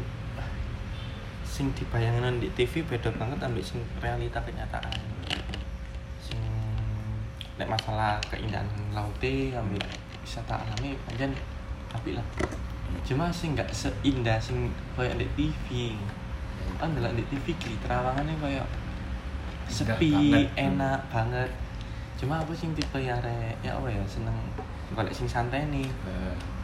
sing 1.42 1.75
dibayangkan 1.75 2.38
di 2.38 2.52
TV 2.54 2.86
beda 2.86 3.10
banget 3.18 3.42
ambil 3.42 3.64
sing 3.66 3.82
realita 3.98 4.38
kenyataan. 4.46 4.94
Sing 6.22 6.38
nek 7.58 7.66
masalah 7.66 8.22
keindahan 8.30 8.68
laute 8.94 9.50
ambil 9.58 9.82
wisata 10.22 10.62
alami 10.62 10.94
pancen 11.10 11.34
apik 11.90 12.14
lah. 12.14 12.26
Cuma 13.02 13.26
sing 13.34 13.58
nggak 13.58 13.75
seindah 13.75 14.38
sing 14.38 14.70
kayak 14.94 15.18
di 15.18 15.26
TV. 15.34 15.66
Kan 16.78 16.94
delok 16.94 17.18
di 17.18 17.25
TV 17.26 17.56
ki 17.58 17.75
terawangannya 17.82 18.36
kayak 18.38 18.66
sepi, 19.68 20.12
banget. 20.12 20.46
enak 20.56 21.00
banget. 21.12 21.50
Cuma 22.16 22.40
aku 22.40 22.56
sing 22.56 22.73
tipe 22.73 22.96
ya 22.96 23.16
ya 23.61 23.76
apa 23.76 23.88
ya 23.90 24.02
seneng 24.08 24.35
golek 24.94 25.12
sing 25.12 25.28
santai 25.28 25.68
nih. 25.68 25.87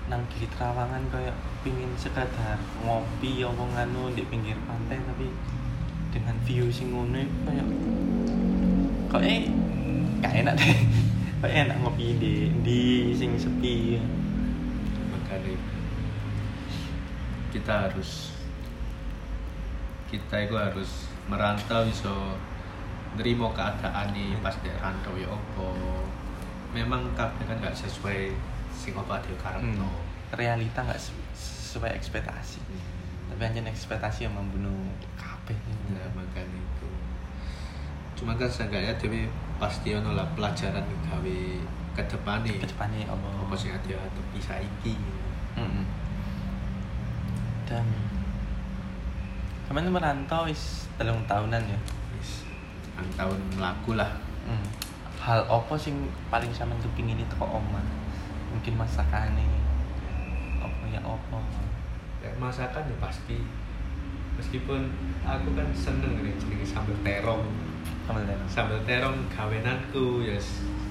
Nang 0.08 0.22
gili 0.32 0.46
terawangan 0.50 1.02
kayak 1.12 1.36
pingin 1.62 1.90
sekadar 1.94 2.58
ngopi 2.82 3.44
apa 3.46 3.62
nganu 3.62 4.10
di 4.16 4.22
pinggir 4.26 4.58
pantai 4.66 4.98
tapi 5.02 5.30
dengan 6.12 6.36
view 6.44 6.68
sing 6.68 6.92
ngono 6.92 7.22
kayak 7.48 7.66
kok 9.12 9.22
eh 9.22 9.48
gak 10.24 10.34
enak 10.46 10.54
deh. 10.56 10.78
Kayak 11.42 11.66
enak 11.66 11.76
ngopi 11.82 12.06
di 12.22 12.34
di 12.62 13.10
sing 13.18 13.34
sepi. 13.34 13.98
Makanya 15.10 15.58
kita 17.50 17.90
harus 17.90 18.30
kita 20.06 20.36
itu 20.44 20.54
harus 20.54 21.10
merantau 21.26 21.82
iso 21.88 22.38
nerimo 23.12 23.52
keadaan 23.52 24.08
nih 24.10 24.32
pas 24.40 24.56
di 24.58 24.72
rantau 24.72 25.12
ya 25.14 25.28
opo 25.28 25.72
memang 26.72 27.04
kabeh 27.12 27.44
kan 27.44 27.60
nggak 27.60 27.76
sesuai 27.76 28.32
sing 28.72 28.96
dia 28.96 29.36
karepno 29.36 29.84
Hmm. 29.84 30.00
realita 30.32 30.80
nggak 30.80 30.96
se- 30.96 31.12
sesuai 31.36 31.92
ekspektasi. 31.92 32.60
Tapi 33.28 33.42
hanya 33.44 33.68
ekspektasi 33.68 34.24
yang 34.24 34.32
membunuh 34.32 34.72
kabeh 35.12 35.56
Nah, 35.92 36.08
makanya 36.16 36.56
itu. 36.56 36.88
Cuma 38.16 38.32
kan 38.36 38.48
seenggaknya 38.48 38.96
Dewi 38.96 39.28
pasti 39.56 39.92
ono 39.92 40.12
lah 40.12 40.24
pelajaran 40.32 40.84
gawe 41.04 41.38
ke 41.92 42.02
depan 42.08 42.40
nih. 42.44 42.56
Ke 42.60 42.68
depannya 42.68 43.04
apa 43.04 43.28
apa 43.44 43.54
sing 43.54 43.72
ada 43.72 43.96
tepi 44.08 44.40
saiki? 44.40 44.96
Mm-mm. 45.52 45.84
dan 47.62 47.84
kemarin 49.64 49.88
merantau 49.88 50.44
is 50.44 50.88
telung 50.96 51.24
tahunan 51.24 51.60
ya 51.62 51.78
tahun 53.16 53.38
melaku 53.56 53.98
lah. 53.98 54.10
Hmm. 54.42 54.66
hal 55.22 55.38
apa 55.46 55.78
sing 55.78 56.10
paling 56.26 56.50
sampean 56.50 56.74
kepingin 56.82 57.22
itu 57.22 57.34
kok 57.38 57.46
oma? 57.46 57.78
Mungkin 58.50 58.74
masakan 58.74 59.38
nih 59.38 59.46
apa 60.58 60.84
ya 60.90 60.98
apa? 60.98 61.38
Ya, 62.18 62.30
masakan 62.42 62.82
ya 62.90 62.96
pasti. 62.98 63.38
Meskipun 64.34 64.90
aku 65.22 65.54
kan 65.54 65.68
seneng 65.70 66.18
nih 66.26 66.34
jenenge 66.42 66.66
sambal 66.66 66.98
terong. 67.06 67.46
Kamu 68.02 68.26
lihat 68.26 68.42
sambal 68.50 68.82
terong 68.82 69.30
gawenanku 69.30 70.26
ya 70.26 70.34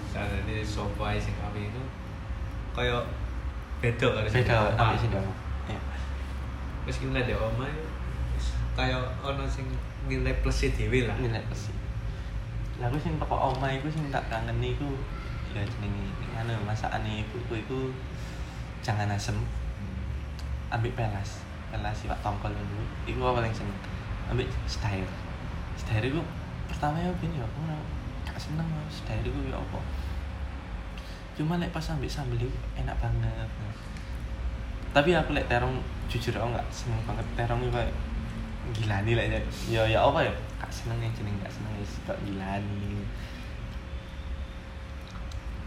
sana 0.08 0.32
ini 0.48 0.64
sopo 0.64 1.04
ae 1.04 1.20
sing 1.20 1.36
kami 1.36 1.68
itu. 1.68 1.84
Kaya 2.72 3.04
beda 3.84 4.08
karo 4.16 4.28
sing 4.32 4.48
beda 4.48 4.96
sih 4.96 5.10
dong 5.12 5.28
ya. 5.68 5.80
Meski 6.88 7.04
nilai 7.12 7.28
di 7.28 7.36
oma 7.36 7.68
kaya 8.80 8.96
ono 9.20 9.44
sing 9.44 9.68
nilai 10.08 10.40
plus 10.40 10.72
dhewe 10.72 11.04
lah. 11.04 11.20
Nilai 11.20 11.44
pasti 11.52 11.76
lah 12.80 12.88
aku 12.88 12.98
sing 13.02 13.20
toko 13.20 13.36
oma 13.36 13.68
iku 13.74 13.92
sing 13.92 14.08
tak 14.14 14.24
kangen 14.32 14.62
iku. 14.62 14.88
Ya 15.52 15.66
jenenge 15.68 16.08
anu 16.40 16.56
masakane 16.64 17.28
ibuku 17.28 17.60
iku 17.60 17.92
jangan 18.80 19.12
asem. 19.12 19.36
Ambil 20.72 20.96
pelas. 20.96 21.44
Pelas 21.72 21.96
sifat 21.96 22.20
tongkol 22.24 22.52
dulu 22.56 22.84
iku 23.04 23.32
apa 23.32 23.44
paling 23.44 23.56
seneng? 23.56 23.80
Ambil 24.32 24.48
setair 24.68 25.08
setair 25.76 26.04
iku 26.08 26.24
pertama 26.68 27.00
ya 27.00 27.12
ben 27.20 27.32
ya 27.36 27.44
aku 27.44 27.60
gak 28.28 28.38
seneng 28.40 28.68
aku 28.68 28.92
setair 28.92 29.24
iku 29.24 29.40
ya 29.48 29.60
apa? 29.60 29.80
Cuma 31.36 31.60
lek 31.60 31.72
pas 31.76 31.84
ambil 31.92 32.08
sambel 32.08 32.40
iku 32.40 32.52
enak 32.80 32.96
banget. 33.00 33.50
Tapi 34.92 35.16
aku 35.16 35.32
lek 35.36 35.48
terong 35.48 35.80
jujur 36.12 36.36
aku 36.36 36.56
gak 36.56 36.68
seneng 36.72 37.00
banget. 37.04 37.24
Terong 37.36 37.60
iku 37.68 37.80
gila 38.72 39.04
nih 39.04 39.16
lah 39.18 39.26
ya 39.68 39.82
ya 39.88 40.00
apa 40.00 40.22
ya 40.24 40.34
gak 40.62 40.70
seneng 40.70 41.02
yang 41.02 41.14
jeneng 41.18 41.34
gak 41.42 41.50
seneng 41.50 41.74
wis 41.82 41.98
kok 42.06 42.22
gila 42.22 42.62
nih 42.62 43.02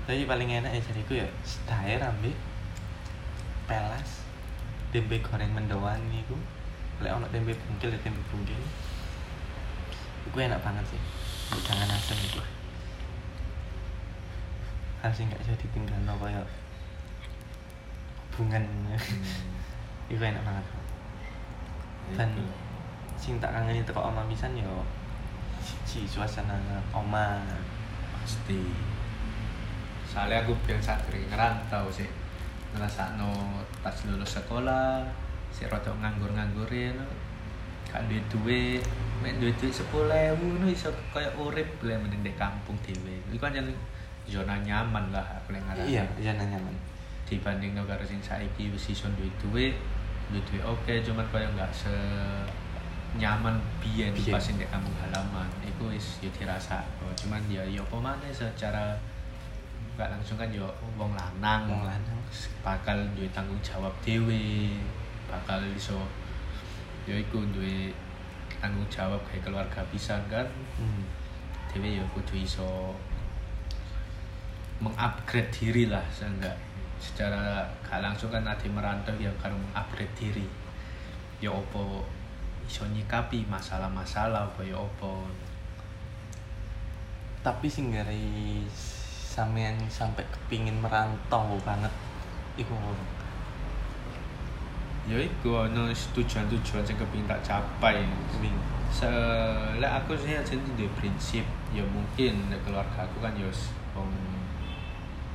tapi 0.05 0.23
paling 0.29 0.49
enak 0.53 0.71
ya 0.71 0.81
jadiku 0.85 1.13
ya 1.17 1.29
setair 1.43 1.99
ambil 1.99 2.37
pelas 3.65 4.21
tempe 4.93 5.17
goreng 5.25 5.49
mendoan 5.57 5.97
niku. 6.13 6.37
Lek 7.01 7.09
ono 7.09 7.25
tempe 7.33 7.57
bungkil 7.57 7.89
ya 7.89 7.99
tempe 8.05 8.21
bungkil. 8.29 8.61
Itu 10.29 10.37
enak 10.37 10.61
banget 10.61 10.85
sih 10.93 11.01
jangan 11.65 11.89
asem 11.93 12.19
itu 12.19 12.43
hal 15.05 15.13
sih 15.13 15.29
nggak 15.29 15.41
bisa 15.45 15.55
ditinggal 15.61 16.01
no 16.09 16.17
kayak 16.17 16.49
hubungan 18.35 18.65
itu 20.09 20.19
enak 20.19 20.43
banget. 20.43 20.67
Dan 22.17 22.29
sing 23.21 23.40
tak 23.40 23.54
kangen 23.54 23.80
itu 23.80 23.90
kok 23.90 24.04
oma 24.04 24.26
pisan 24.28 24.52
yo 24.59 24.85
siji 25.64 26.04
suasana 26.04 26.59
oma 26.92 27.40
pasti. 28.21 28.61
Soalnya 30.04 30.47
aku 30.47 30.52
biasa 30.62 31.00
sering 31.09 31.26
ngerantau 31.33 31.88
sih. 31.88 32.06
Ngerasa 32.75 33.16
no 33.18 33.62
pas 33.83 33.94
lulus 34.06 34.35
sekolah 34.35 35.06
si 35.54 35.62
rada 35.71 35.94
nganggur-nganggurin 35.94 36.99
gak 37.87 38.11
duwe 38.11 38.18
duit 38.26 38.83
mek 39.23 39.38
duwe 39.38 39.54
duit 39.54 39.71
sepuluh 39.71 40.11
ewu 40.11 40.59
no 40.59 40.66
iso 40.66 40.90
kaya 41.14 41.30
urip 41.38 41.78
boleh 41.78 41.94
mending 41.94 42.26
di 42.26 42.33
kampung 42.35 42.75
dhewe. 42.83 43.23
Itu 43.30 43.38
kan 43.38 43.54
jadi 43.54 43.71
zona 44.26 44.59
nyaman 44.59 45.14
lah 45.14 45.23
aku 45.38 45.54
yang 45.54 45.62
ngarani. 45.71 45.87
Iya 45.87 46.04
iya 46.18 46.33
nyaman. 46.35 46.75
Dibanding 47.30 47.78
karo 47.78 48.02
sing 48.02 48.18
saiki 48.18 48.75
wis 48.75 48.90
iso 48.90 49.06
duwe 49.14 49.30
duwe 49.38 49.64
duwe 50.28 50.40
duwe 50.50 50.61
oke 50.66 50.94
cuman 51.06 51.26
kaya 51.30 51.47
nggak 51.54 51.71
se 51.71 51.94
nyaman 53.14 53.54
biyen 53.78 54.11
pas 54.30 54.42
di 54.42 54.66
kampung 54.66 54.94
halaman. 54.99 55.47
Iku 55.62 55.90
wis 55.90 56.18
yo 56.18 56.30
dirasa. 56.35 56.83
Cuman 57.14 57.42
ya 57.47 57.62
yo 57.62 57.87
apa 57.87 57.97
maneh 58.02 58.33
secara 58.35 58.99
nggak 59.94 60.11
langsung 60.11 60.35
kan 60.35 60.50
yo 60.50 60.66
wong 60.99 61.14
lanang. 61.14 61.71
Wong 61.71 61.87
lanang. 61.87 62.18
bakal 62.66 62.99
duwe 63.14 63.30
tanggung 63.30 63.61
jawab 63.62 63.94
dhewe. 64.02 64.75
Bakal 65.30 65.62
iso 65.71 66.02
ya 67.06 67.14
iku 67.14 67.47
duwe 67.54 67.94
tanggung 68.59 68.87
jawab 68.90 69.23
kayak 69.30 69.47
keluarga 69.47 69.80
pisan 69.94 70.23
kan. 70.26 70.47
Hmm. 70.78 71.06
dhewe 71.71 72.02
ya 72.02 72.04
kudu 72.14 72.38
iso 72.42 72.94
mengupgrade 74.83 75.50
diri 75.54 75.87
lah 75.87 76.02
seenggak 76.11 76.54
secara 76.99 77.66
gak 77.83 78.02
langsung 78.02 78.30
kan 78.30 78.42
ada 78.42 78.66
merantau 78.66 79.14
yang 79.23 79.35
kan 79.38 79.54
mengupgrade 79.54 80.11
diri. 80.18 80.47
Ya 81.38 81.54
opo 81.54 82.02
iso 82.64 82.85
nyikapi 82.88 83.44
masalah-masalah 83.47 84.49
apa. 84.52 84.61
Ya 84.64 84.76
opo 84.80 85.25
tapi 87.44 87.68
sing 87.68 87.92
dari 87.92 88.64
sampean 88.73 89.76
sampai 89.92 90.25
kepingin 90.33 90.80
merantau 90.80 91.61
banget 91.61 91.92
iku 92.56 92.73
ya 95.04 95.21
iku 95.21 95.68
ono 95.68 95.92
tujuan-tujuan 95.92 96.80
sing 96.80 96.97
kepengin 96.97 97.28
tak 97.28 97.44
capai. 97.44 98.09
Wing. 98.40 98.56
Se 98.88 99.11
lek 99.76 99.92
aku 99.92 100.16
sih 100.16 100.33
aja 100.33 100.56
di 100.56 100.88
prinsip 100.97 101.44
ya 101.76 101.85
mungkin 101.85 102.49
lek 102.49 102.64
keluarga 102.64 103.04
aku 103.04 103.21
kan 103.21 103.37
ya 103.37 103.44
wis 103.44 103.68
wong 103.92 104.09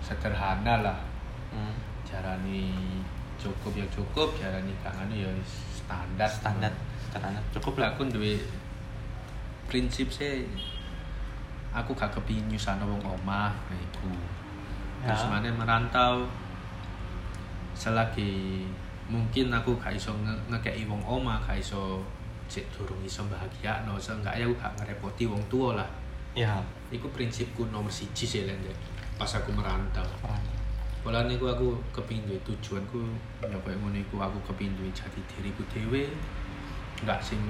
sederhana 0.01 0.81
lah. 0.81 0.99
Hmm. 1.49 1.73
jarani 2.05 2.73
cukup 3.41 3.73
ya 3.73 3.85
cukup 3.93 4.33
jarani 4.41 4.73
kangen 4.81 5.13
ya 5.13 5.29
standar. 5.69 6.25
Standar 6.25 6.73
standar 7.09 7.41
cukup 7.51 7.81
lah 7.81 7.91
aku 7.91 8.05
duwe 8.07 8.37
prinsip 9.65 10.09
sih 10.09 10.45
aku 11.69 11.93
gak 11.93 12.09
kepingin 12.13 12.49
nyusahno 12.49 12.85
wong 12.85 13.03
omah 13.21 13.53
iku 13.69 14.09
Ya. 14.99 15.15
terus 15.15 15.31
mana 15.31 15.47
merantau 15.55 16.27
selagi 17.71 18.67
mungkin 19.07 19.47
aku 19.47 19.71
gak 19.79 19.95
iso 19.95 20.11
nge- 20.11 20.43
ngekei 20.51 20.83
wong 20.85 20.99
omah 21.07 21.39
gak 21.39 21.55
iso 21.55 22.03
cek 22.51 22.67
durung 22.75 22.99
iso 23.07 23.23
bahagia 23.31 23.79
no 23.87 23.95
seenggaknya 23.95 24.43
aku 24.43 24.55
gak 24.59 24.73
ngerepoti 24.75 25.23
wong 25.23 25.39
tua 25.47 25.79
lah 25.79 25.89
ya 26.35 26.59
iku 26.91 27.07
prinsipku 27.09 27.71
nomor 27.71 27.87
siji 27.87 28.25
sih 28.27 28.43
Lende. 28.43 28.69
pas 29.15 29.27
aku 29.35 29.51
merantau. 29.51 30.03
Pola 30.99 31.23
niku 31.27 31.47
aku 31.47 31.75
kepingin 31.91 32.27
duwe 32.27 32.39
tujuanku 32.43 32.99
ya 33.43 33.55
koyo 33.63 33.75
ngono 33.79 33.95
iku 33.95 34.19
aku 34.19 34.35
kepingin 34.51 34.75
duwe 34.75 34.91
jati 34.91 35.19
diriku 35.27 35.63
dhewe. 35.71 36.11
Enggak 37.03 37.19
sing 37.23 37.41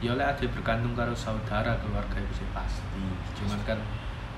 ya 0.00 0.16
lek 0.16 0.32
ade 0.32 0.48
bergantung 0.48 0.96
karo 0.96 1.12
saudara 1.12 1.76
keluarga 1.78 2.16
itu 2.16 2.42
sih 2.42 2.48
pasti. 2.56 3.00
Cuman 3.36 3.60
kan 3.68 3.78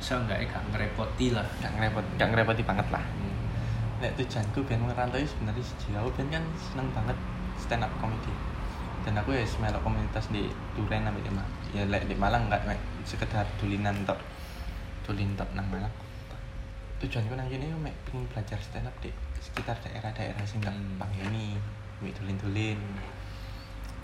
seenggaknya 0.02 0.50
gak 0.50 0.64
ngerepoti 0.74 1.30
lah. 1.30 1.46
gak 1.62 1.72
ngerepot 1.78 2.04
gak 2.18 2.28
ngerepoti 2.34 2.62
banget 2.66 2.86
lah 2.90 3.04
Hmm. 3.06 3.38
Nek 4.02 4.18
tujuanku 4.18 4.66
biar 4.66 4.82
merantau 4.82 5.14
itu 5.14 5.30
sebenarnya 5.30 5.62
aku 6.02 6.10
biar 6.18 6.26
kan 6.34 6.44
seneng 6.58 6.90
banget 6.90 7.14
stand 7.54 7.86
up 7.86 7.92
comedy 8.02 8.34
dan 9.06 9.14
aku 9.18 9.30
ya 9.34 9.46
melok 9.62 9.82
komunitas 9.82 10.26
di 10.30 10.50
Duren 10.74 11.06
sampai 11.06 11.22
di 11.22 11.30
Malang 11.30 11.50
ya 11.70 11.82
lek 11.86 12.06
di 12.10 12.16
Malang 12.18 12.50
nggak 12.50 12.62
sekedar 13.06 13.46
dulinan 13.62 13.94
tok 14.02 14.18
dulin 15.06 15.38
tok 15.38 15.50
nang 15.54 15.66
Malang 15.70 15.90
tujuanku 16.98 17.34
nang 17.34 17.46
kene 17.50 17.70
mek 17.78 17.94
pengen 18.06 18.26
belajar 18.30 18.58
stand 18.58 18.86
up 18.86 18.94
di 18.98 19.10
sekitar 19.42 19.74
daerah-daerah 19.82 20.42
sing 20.46 20.62
gak 20.62 20.74
Hmm. 20.74 20.98
panggeni 20.98 21.58
mek 22.02 22.14
dulin-dulin 22.18 22.78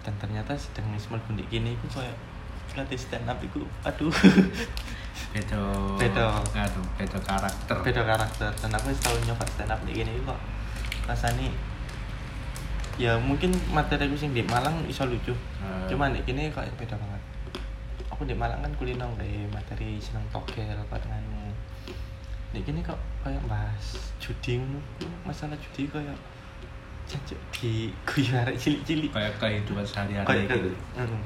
dan 0.07 0.15
ternyata 0.23 0.55
sedang 0.55 0.87
mismul 0.91 1.19
bundik 1.27 1.47
gini 1.51 1.75
aku 1.79 2.01
kayak 2.01 2.17
latih 2.77 2.99
stand 3.01 3.27
up 3.27 3.39
iku 3.43 3.65
aduh 3.83 4.13
Beda 5.29 5.61
Beda. 5.99 6.31
Aduh, 6.41 6.87
beda 6.95 7.19
karakter. 7.21 7.77
beda 7.83 8.03
karakter 8.07 8.51
dan 8.55 8.71
aku 8.71 8.95
tau 9.03 9.19
nyoba 9.27 9.45
stand 9.51 9.73
up 9.75 9.81
di 9.83 9.93
gini 9.99 10.15
kok 10.23 10.39
rasanya 11.11 11.51
ya 12.99 13.15
mungkin 13.19 13.55
materi 13.71 14.07
aku 14.11 14.19
sing 14.19 14.31
di 14.35 14.43
Malang 14.47 14.83
iso 14.87 15.07
lucu 15.07 15.35
Eh. 15.59 15.87
cuman 15.91 16.15
kok 16.51 16.67
beda 16.79 16.95
banget 16.99 17.23
aku 18.11 18.23
di 18.27 18.35
Malang 18.35 18.63
kan 18.63 18.73
kulino 18.79 19.07
dari 19.19 19.47
materi 19.51 19.99
seneng 20.03 20.27
togel 20.35 20.67
di 22.49 22.59
gini 22.65 22.81
kok 22.81 22.99
kayak 23.23 23.43
bahas 23.45 24.15
judi 24.19 24.59
masalah 25.23 25.55
judi 25.61 25.85
kayak 25.91 26.17
di 27.55 27.89
guyu 28.05 28.33
arek 28.37 28.57
cilik-cilik. 28.61 29.11
Kayak 29.11 29.35
kehidupan 29.41 29.85
sehari-hari 29.85 30.45
kayak 30.45 30.61
gitu. 30.61 30.71
mm. 31.01 31.23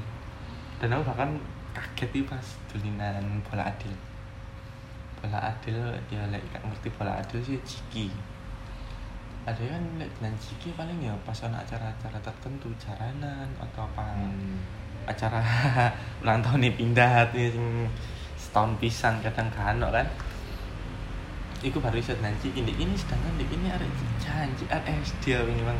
dan 0.79 0.87
aku 0.95 1.03
bahkan 1.11 1.29
kaget 1.75 2.09
sih 2.11 2.23
pas 2.23 2.45
dulinan 2.71 3.23
bola 3.43 3.63
adil. 3.67 3.93
Bola 5.19 5.39
adil 5.51 5.75
ya 6.07 6.23
lek 6.31 6.43
gak 6.51 6.63
ngerti 6.63 6.87
bola 6.95 7.19
adil 7.19 7.39
sih 7.43 7.59
ciki. 7.67 8.07
Ada 9.43 9.59
kan 9.59 9.83
lek 9.99 10.09
dengan 10.15 10.35
ciki 10.39 10.71
paling 10.79 10.99
ya 11.03 11.13
pas 11.27 11.35
ada 11.43 11.59
acara-acara 11.59 12.19
tertentu 12.23 12.71
jaranan 12.79 13.49
atau 13.59 13.83
apa. 13.83 14.15
Hmm. 14.15 14.59
acara 15.03 15.43
ulang 16.23 16.39
tahun 16.39 16.63
nih 16.63 16.79
pindah 16.79 17.27
sing 17.35 17.91
setahun 18.39 18.71
pisan 18.79 19.19
kadang 19.19 19.51
kan 19.51 19.75
kan 19.91 20.07
Iku 21.63 21.79
baru 21.79 21.95
bisa 21.95 22.11
nanti 22.19 22.51
ini 22.51 22.75
ini 22.75 22.91
sedangkan 22.91 23.39
di 23.39 23.47
ini 23.47 23.71
ada 23.71 23.87
janji 24.19 24.67
SD 24.67 25.31
ini 25.31 25.63
bang 25.63 25.79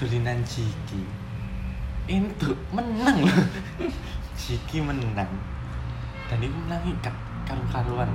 tulinan 0.00 0.40
Jiki 0.48 1.04
itu 2.08 2.50
menang 2.72 3.20
loh 3.20 3.38
Jiki 4.40 4.80
menang. 4.80 5.28
Dan 6.26 6.38
itu 6.42 6.56
menangi 6.56 6.90
gak 7.04 7.14
karu-karuan. 7.46 8.10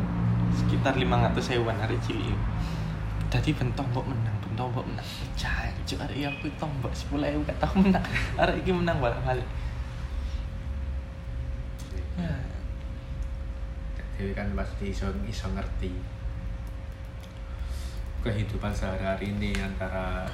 Sekitar 0.51 0.97
500 0.99 1.39
sewuan 1.39 1.77
hari 1.79 1.95
cilik 2.03 2.35
jadi 3.31 3.55
bentok 3.55 3.87
mbok 3.95 4.03
menang 4.11 4.35
bentok 4.43 4.67
mbok 4.73 4.85
menang. 4.89 5.07
Janji 5.37 5.93
ada 5.95 6.11
yang 6.11 6.35
aku 6.35 6.51
tombok 6.57 6.91
sepuluh 6.91 7.29
ewu 7.29 7.45
gak 7.45 7.61
tau 7.61 7.71
menang. 7.79 8.03
Ada 8.35 8.57
ini 8.57 8.71
menang 8.73 8.97
balik 8.99 9.21
balik 9.23 9.47
ya 12.19 12.33
Dewi 14.17 14.33
kan 14.37 14.53
pasti 14.53 14.93
iso 14.93 15.09
iso 15.25 15.47
ngerti 15.49 15.91
kehidupan 18.21 18.69
sehari-hari 18.69 19.33
ini 19.33 19.57
antara 19.57 20.29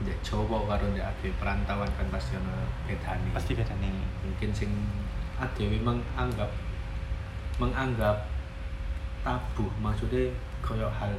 di 0.00 0.08
Jawa 0.24 0.64
karo 0.64 0.88
di 0.96 1.00
ade 1.00 1.28
perantauan 1.36 1.88
kan 1.92 2.08
pasti 2.08 2.32
ono 2.34 2.56
bedane. 2.88 3.28
pasti 3.36 3.52
beda 3.52 3.76
nih 3.76 3.92
Mungkin 4.24 4.50
sing 4.56 4.70
ade 5.36 5.68
memang 5.68 6.00
anggap 6.16 6.48
menganggap 7.60 8.16
tabu 9.20 9.68
maksudnya 9.76 10.32
koyo 10.64 10.88
hal 10.88 11.12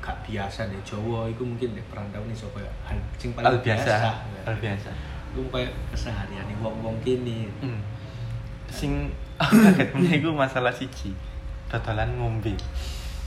gak 0.00 0.16
biasa 0.24 0.72
di 0.72 0.80
Jawa 0.80 1.28
itu 1.28 1.44
mungkin 1.44 1.76
di 1.76 1.82
perantauan 1.92 2.32
iso 2.32 2.48
koyo 2.56 2.68
hal 2.88 2.96
sing 3.20 3.36
paling 3.36 3.52
hal 3.52 3.60
biasa 3.60 3.84
biasa. 3.84 4.10
hal 4.48 4.56
biasa 4.56 4.90
Itu 5.36 5.40
koyo 5.52 5.68
keseharian 5.92 6.48
wong-wong 6.64 6.96
kini. 7.04 7.52
hmm. 7.60 7.80
sing 8.72 9.12
kagetnya 9.36 10.16
itu 10.16 10.32
masalah 10.32 10.72
siji 10.72 11.12
dodolan 11.68 12.16
ngombe 12.16 12.56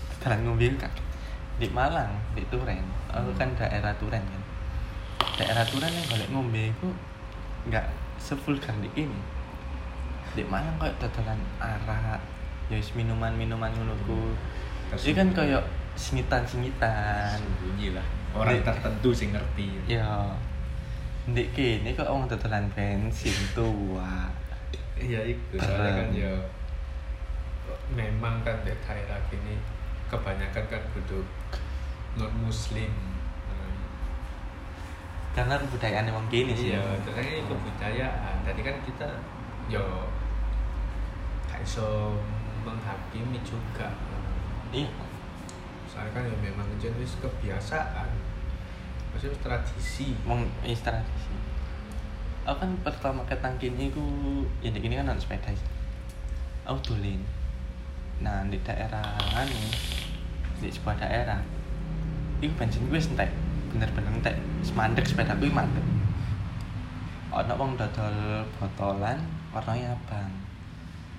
dodolan 0.10 0.42
ngombe 0.42 0.66
kan 0.82 0.90
di 1.62 1.68
Malang 1.70 2.10
di 2.34 2.44
Turen. 2.50 2.82
Aku 3.14 3.30
kan 3.38 3.54
daerah 3.54 3.94
Turen 4.02 4.22
kan. 4.22 4.42
Daerah 5.38 5.66
Turen 5.70 5.92
yang 5.94 6.06
golek 6.10 6.30
ngombe 6.34 6.64
itu 6.70 6.90
nggak 7.70 7.86
sevulgar 8.18 8.74
di 8.82 8.90
ini. 8.98 9.20
Di 10.34 10.44
Malang 10.46 10.76
kayak 10.82 10.98
dodolan 10.98 11.38
arak 11.62 12.22
ya 12.72 12.76
wis 12.80 12.92
minuman-minuman 12.98 13.70
ngono 13.74 13.94
ku. 14.08 14.34
Jadi 14.94 15.14
kan 15.14 15.30
kayak 15.34 15.64
singitan-singitan 15.94 17.38
sembunyi 17.38 17.94
lah. 17.94 18.06
Orang 18.34 18.58
Di- 18.58 18.66
tertentu 18.66 19.10
sing 19.14 19.30
ngerti. 19.34 19.70
ya 19.86 20.26
Ndek 21.24 21.56
kene 21.56 21.96
kok 21.96 22.10
wong 22.12 22.28
dodolan 22.28 22.68
bensin 22.74 23.38
tua. 23.56 24.28
Iya 25.00 25.22
itu 25.24 25.56
soalnya 25.56 26.04
kan 26.04 26.10
ya 26.12 26.34
memang 27.94 28.42
kan 28.44 28.58
di 28.66 28.74
daerah 28.84 29.20
gini 29.30 29.56
kebanyakan 30.10 30.66
kan 30.70 30.84
kudu 30.94 31.22
non 32.20 32.34
muslim 32.46 33.14
karena 35.34 35.58
kebudayaan 35.58 36.06
emang 36.06 36.30
gini 36.30 36.54
sih. 36.54 36.78
iya 36.78 36.82
terus 37.02 37.26
ini 37.26 37.42
kebudayaan. 37.50 38.46
Tadi 38.46 38.62
kan 38.62 38.78
kita 38.86 39.10
yo 39.66 40.06
gak 41.50 41.58
iso 41.66 42.14
menghakimi 42.62 43.42
juga. 43.42 43.90
Iya. 44.70 44.94
Soalnya 45.90 46.14
kan 46.14 46.24
ya 46.30 46.38
memang 46.38 46.70
jenis 46.78 47.18
kebiasaan. 47.18 48.10
Maksudnya 49.10 49.38
tradisi. 49.42 50.14
Wong 50.30 50.46
wis 50.62 50.86
tradisi. 50.86 51.34
Aku 52.46 52.62
kan 52.62 52.72
pertama 52.86 53.26
ketangkini 53.26 53.90
ku 53.90 54.06
ya 54.62 54.70
di 54.70 54.86
ini 54.86 55.02
kan 55.02 55.10
ada 55.10 55.18
sepeda 55.18 55.50
sih. 55.50 55.70
Aku 56.70 56.78
dolin. 56.94 57.26
Nah, 58.22 58.46
di 58.46 58.62
daerah 58.62 59.18
anu 59.34 59.62
di 60.62 60.70
sebuah 60.70 60.96
daerah 61.02 61.42
iku 62.44 62.54
bensin 62.60 62.84
gue 62.92 63.00
entek. 63.00 63.32
Bener-bener 63.72 64.12
entek. 64.20 64.36
Semandek 64.62 65.08
sepeda 65.08 65.34
gue 65.40 65.48
mandek. 65.48 65.86
Ono 67.34 67.54
wong 67.58 67.80
dodol 67.80 68.46
botolan 68.60 69.18
warnanya 69.56 69.96
abang. 69.96 70.30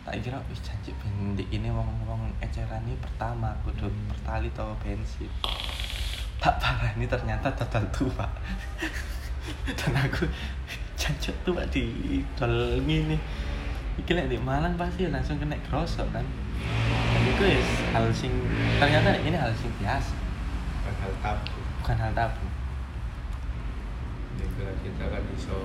Tak 0.05 0.21
kira 0.21 0.37
wis 0.53 0.61
janji 0.61 0.93
ben 1.01 1.33
di 1.33 1.49
ini 1.49 1.73
wong 1.73 1.89
wong 2.05 2.29
eceran 2.45 2.85
ini 2.85 2.95
pertama 3.01 3.57
kudu 3.65 3.89
pertali 4.13 4.53
atau 4.53 4.77
bensin. 4.85 5.33
Tak 6.39 6.61
parah 6.61 6.93
ini 6.93 7.09
ternyata 7.09 7.49
dodol 7.57 7.85
tua 7.89 8.29
dan 9.81 9.93
aku 9.97 10.29
jancuk 11.01 11.37
tua 11.45 11.65
di 11.73 12.21
dol 12.37 12.81
ini 12.85 13.17
iki 13.97 14.13
lek 14.13 14.29
di 14.29 14.37
Malang 14.37 14.77
pasti 14.77 15.09
langsung 15.09 15.41
kena 15.41 15.57
krosok 15.67 16.05
kan? 16.13 16.25
Dan 16.85 17.23
itu 17.25 17.43
ya 17.49 17.61
hal 17.97 18.07
sing 18.13 18.33
ternyata 18.77 19.17
ini 19.25 19.37
hal 19.37 19.53
sing 19.57 19.73
biasa 19.81 20.24
bukan 20.95 21.03
hal 21.03 21.15
tabu. 21.19 21.59
Bukan 21.83 21.97
hal 21.99 22.13
tabu. 22.15 22.47
Jadi 24.39 24.75
kita 24.87 25.05
kan 25.11 25.23
bisa 25.35 25.57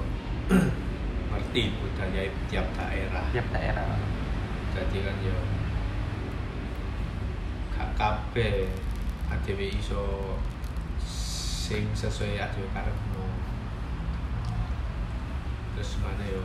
ngerti 1.30 1.62
budaya 1.78 2.22
tiap 2.50 2.68
daerah. 2.74 3.26
Tiap 3.30 3.48
daerah. 3.54 3.86
Jadi 4.74 4.98
kan 5.06 5.15
ya 5.22 5.38
gak 7.78 7.89
kabeh 7.96 8.68
adewe 9.30 9.72
iso 9.72 10.36
sing 11.00 11.88
sesuai 11.96 12.36
adewe 12.36 12.68
karepno 12.76 13.24
terus 15.78 15.96
mana 16.04 16.28
yo 16.28 16.44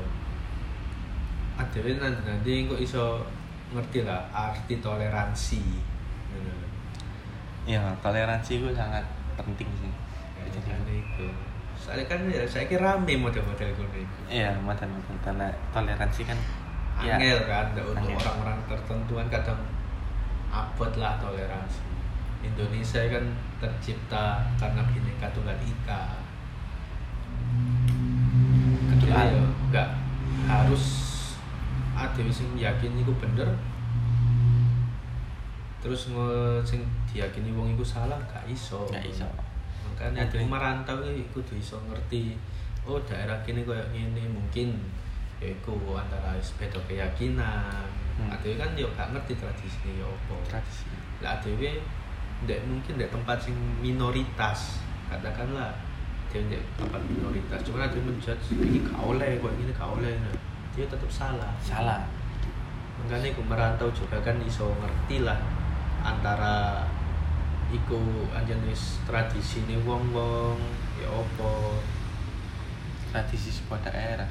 adewe 1.59 1.99
nanti, 1.99 2.23
nanti 2.23 2.70
kok 2.70 2.79
iso 2.79 3.27
ngerti 3.75 4.07
lah 4.07 4.31
arti 4.31 4.79
toleransi. 4.79 5.64
Ngono. 6.31 6.63
Ya 7.64 7.81
toleransi 8.00 8.61
itu 8.61 8.68
sangat 8.77 9.05
penting 9.35 9.68
sih. 9.81 9.92
Ya, 10.38 10.77
itu. 10.88 11.27
Soalnya 11.74 12.05
kan 12.09 12.20
ya 12.29 12.44
saya 12.44 12.64
kira 12.64 12.96
rame 12.96 13.16
model-model 13.18 13.68
iku 13.72 13.85
iya 14.29 14.57
model 14.61 14.88
model 14.88 15.16
tole- 15.20 15.59
toleransi 15.72 16.22
kan. 16.24 16.38
Ya 17.03 17.18
angel 17.18 17.40
kan 17.44 17.66
untuk 17.74 18.14
orang-orang 18.14 18.59
tertentu 18.70 19.12
kan 19.18 19.27
kadang 19.29 19.61
abot 20.48 20.92
lah 20.96 21.18
toleransi. 21.18 21.83
Indonesia 22.44 23.00
kan 23.09 23.24
tercipta 23.59 24.44
karena 24.61 24.81
bineka 24.87 25.27
tunggal 25.33 25.57
ika. 25.59 26.20
Kedua 28.94 29.16
Ya. 29.16 29.33
ya 29.33 29.42
nggak 29.72 29.88
harus 30.46 30.85
ada 31.96 32.20
sing 32.31 32.53
yakin 32.55 33.00
itu 33.00 33.12
bener. 33.18 33.48
Terus 35.83 36.09
nge 36.12 36.31
sing 36.64 36.81
diyakini 37.14 37.55
wong 37.55 37.79
itu 37.79 37.87
salah 37.87 38.18
gak 38.27 38.42
iso. 38.50 38.83
Nggak 38.90 39.07
iso. 39.07 39.29
Makanya 39.87 40.27
aku 40.27 40.42
merantau 40.42 40.98
iki 41.07 41.22
kudu 41.31 41.55
iso 41.55 41.79
ngerti 41.87 42.35
oh 42.85 42.98
daerah 43.07 43.38
kini 43.46 43.62
kayak 43.62 43.87
gini 43.94 44.27
mungkin 44.27 44.74
ya 45.38 45.48
iku 45.55 45.79
antara 45.94 46.35
sepeda 46.42 46.83
keyakinan. 46.90 47.87
Hmm. 48.14 48.31
adewe 48.31 48.55
kan 48.59 48.74
yo 48.74 48.90
gak 48.98 49.14
ngerti 49.14 49.38
tradisi 49.38 49.94
ya 49.94 50.07
apa. 50.11 50.59
Tradisi. 50.59 50.90
Lah 51.22 51.38
adewe 51.38 51.79
ndek 52.42 52.61
mungkin 52.66 52.98
ndek 52.98 53.14
tempat 53.14 53.38
sing 53.38 53.55
minoritas 53.79 54.83
katakanlah 55.07 55.70
dia 56.35 56.42
ndek 56.42 56.62
tempat 56.74 56.98
minoritas. 57.07 57.62
Cuma 57.62 57.87
adewe 57.87 58.11
menjudge 58.11 58.59
ini 58.59 58.83
gak 58.83 58.98
oleh 58.98 59.38
kok 59.38 59.55
ini 59.55 59.70
gak 59.70 59.87
oleh. 59.87 60.18
Nah 60.18 60.35
dia 60.74 60.83
tetap 60.90 61.07
salah. 61.07 61.55
Salah. 61.62 62.03
Makanya 62.98 63.31
aku 63.31 63.42
merantau 63.46 63.88
juga 63.94 64.18
kan 64.18 64.35
iso 64.42 64.74
ngerti 64.83 65.22
lah 65.22 65.38
antara 66.05 66.85
iku 67.72 68.29
anjen 68.37 68.61
wis 68.68 69.00
tradisi 69.09 69.64
nih 69.64 69.81
wong 69.85 70.12
wong 70.12 70.59
ya 71.00 71.09
opo 71.09 71.81
tradisi 73.12 73.48
sebuah 73.48 73.81
daerah. 73.88 74.29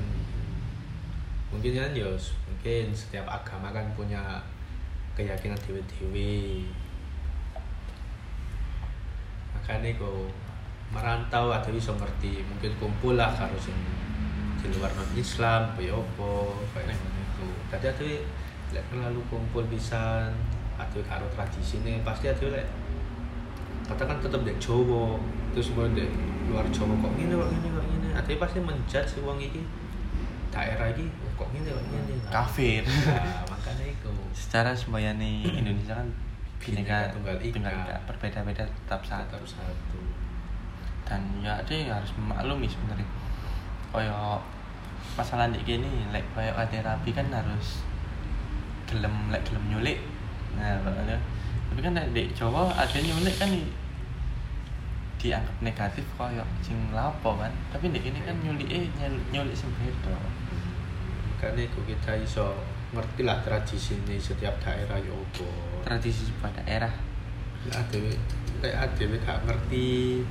Mungkin 1.49 1.77
kan 1.77 1.93
ya 1.93 2.09
mungkin 2.49 2.85
setiap 2.93 3.29
agama 3.29 3.69
kan 3.73 3.85
punya 3.93 4.41
keyakinan 5.13 5.57
dewi 5.65 5.81
dewi 5.85 6.37
makanya 9.53 9.93
aku 9.93 10.27
merantau 10.91 11.53
atau 11.53 11.71
iso 11.71 11.93
ngerti. 11.95 12.43
Mungkin 12.43 12.73
kumpul 12.81 13.15
lah 13.15 13.31
karo 13.31 13.55
sing 13.57 13.77
di 14.63 14.71
luar 14.79 14.95
non 14.95 15.11
Islam 15.19 15.75
ya 15.75 15.91
opo 15.91 16.55
kayak 16.71 16.95
ngono 16.95 17.19
iku 17.19 17.47
tadi 17.67 18.23
lek 18.71 18.83
terlalu 18.87 19.19
kumpul 19.27 19.67
pisan 19.67 20.31
karo 20.79 21.27
tradisi 21.35 21.83
ini 21.83 21.99
pasti 21.99 22.31
atuh 22.31 22.47
lek 22.47 22.65
katakan 23.83 24.17
tetep 24.23 24.41
dek 24.47 24.57
Jawa 24.59 25.19
terus 25.51 25.71
mau 25.75 25.87
dek 25.91 26.09
luar 26.49 26.65
Jawa 26.71 26.93
kok 26.97 27.11
gini 27.19 27.33
kok 27.35 27.49
gini 27.51 27.67
kok 27.71 27.85
gini 27.87 28.07
atuh 28.15 28.35
pasti 28.39 28.59
menjudge 28.63 29.09
si 29.09 29.19
wong 29.21 29.37
iki 29.39 29.61
daerah 30.53 30.87
iki 30.93 31.05
oh, 31.09 31.31
kok 31.35 31.49
gini 31.51 31.67
kok 31.67 31.83
gini 31.89 32.13
Nah, 32.23 32.41
kafir. 32.41 32.81
Nah, 32.85 33.45
makanya 33.45 33.85
itu. 33.93 34.13
Secara 34.33 34.73
semboyane 34.73 35.45
Indonesia 35.61 35.93
kan 35.97 36.07
Bineka 36.57 37.11
Tunggal 37.11 37.37
Ika. 37.43 37.59
tunggal 37.59 37.75
ika 37.83 37.97
berbeda-beda 38.07 38.63
tetap 38.63 39.01
satu 39.03 39.35
satu. 39.43 39.59
satu. 39.59 39.99
Dan 41.03 41.21
ya 41.43 41.59
dia 41.67 41.91
harus 41.91 42.09
memaklumi 42.15 42.65
sebenarnya. 42.65 43.05
Koyo 43.91 44.39
masalah 45.19 45.51
nih 45.51 45.61
gini 45.61 46.09
like 46.09 46.25
koyo 46.33 46.49
ada 46.55 46.79
rapi 46.81 47.11
kan 47.11 47.27
harus 47.29 47.83
gelem 48.87 49.11
like 49.29 49.43
gelem 49.43 49.61
nyulik. 49.67 49.99
Nah 50.55 50.79
makanya 50.81 51.19
tapi 51.73 51.89
kan 51.89 51.97
di 52.13 52.29
Jawa 52.37 52.69
ada 52.69 52.97
nyulik 53.01 53.33
kan 53.41 53.49
di- 53.49 53.73
dianggap 55.17 55.57
negatif 55.65 56.05
koyo 56.13 56.45
sing 56.61 56.77
lapo 56.93 57.33
kan. 57.33 57.49
Tapi 57.73 57.89
di 57.89 57.97
ini 57.97 58.21
kan 58.21 58.37
nyulik 58.45 58.69
eh 58.69 58.85
nyulik, 59.01 59.25
nyulik 59.33 59.57
sing 59.57 59.73
beda. 59.81 60.13
Makanya 61.33 61.65
itu 61.65 61.79
kita 61.89 62.13
iso 62.21 62.53
ngerti 62.93 63.25
lah 63.25 63.41
tradisi 63.41 63.97
ini 64.05 64.21
setiap 64.21 64.53
daerah 64.61 65.01
ya 65.01 65.09
opo 65.09 65.49
tradisi 65.81 66.29
sebuah 66.29 66.61
daerah. 66.61 66.93
Lek 67.65 67.73
adewe 67.73 68.13
lek 68.61 68.75
adewe 68.77 69.17
gak 69.25 69.41
ngerti 69.49 70.21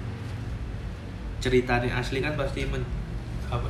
ceritanya 1.43 1.99
asli 1.99 2.23
kan 2.23 2.39
pasti 2.39 2.63
men, 2.71 2.87
apa 3.51 3.67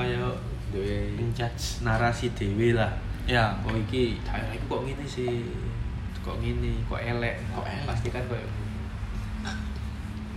kayak 0.00 0.32
dewe 0.72 1.12
menjudge. 1.12 1.84
narasi 1.84 2.32
dewe 2.32 2.72
lah. 2.72 2.96
Ya. 3.28 3.52
Oh 3.68 3.76
iki 3.76 4.16
daerah 4.24 4.56
kok 4.56 4.80
gini 4.88 5.04
sih 5.04 5.44
kok 6.22 6.38
gini 6.38 6.78
kok 6.86 6.98
elek 6.98 7.34
Kok 7.50 7.66
elek. 7.66 7.84
pasti 7.84 8.08
kan 8.08 8.22
kayak 8.26 8.46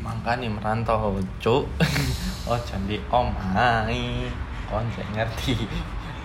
makanya 0.02 0.48
merantau 0.50 1.18
cuk 1.42 1.66
oh 2.50 2.60
jadi 2.62 3.02
om 3.10 3.34
hai 3.34 4.30
kon 4.70 4.86
saya 4.94 5.06
ngerti 5.14 5.66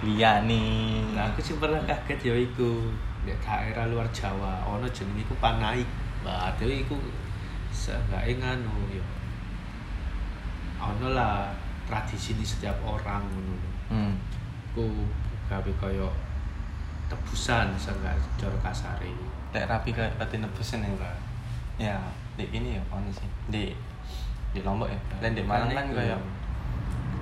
liyani 0.04 1.00
Nah, 1.12 1.28
aku 1.28 1.40
sih 1.40 1.56
pernah 1.56 1.80
kaget 1.84 2.20
ya 2.24 2.34
iku 2.36 2.88
di 3.20 3.32
daerah 3.36 3.84
luar 3.88 4.08
Jawa 4.16 4.64
ono 4.64 4.88
jeneng 4.88 5.20
iku 5.20 5.36
Panaik. 5.36 5.84
Lah, 6.24 6.48
dhewe 6.56 6.80
iku 6.80 6.96
seenggaknya 7.68 8.40
nganu 8.40 8.72
ya. 8.88 9.04
Ono 10.80 11.12
lah 11.12 11.52
tradisi 11.84 12.32
ini 12.32 12.40
setiap 12.40 12.80
orang 12.80 13.20
ngono. 13.28 13.56
hmm. 13.92 14.14
Ku 14.72 15.04
gawe 15.52 15.72
kaya 15.76 16.08
tebusan 17.12 17.76
seenggak 17.76 18.16
cara 18.40 18.56
kasare. 18.64 19.12
Lek 19.50 19.64
rapi 19.66 19.90
kayak 19.90 20.14
pati 20.14 20.38
nebusin 20.38 20.82
ya 20.82 21.10
ya 21.80 21.96
di 22.36 22.44
ini 22.50 22.76
ya 22.76 22.82
ono 22.90 23.10
sih. 23.10 23.26
Di 23.48 23.74
di 24.50 24.60
lombok 24.60 24.90
ya. 24.90 24.98
Dan 25.18 25.34
di 25.34 25.42
malang 25.42 25.70
kan 25.70 25.86
kayak 25.90 26.20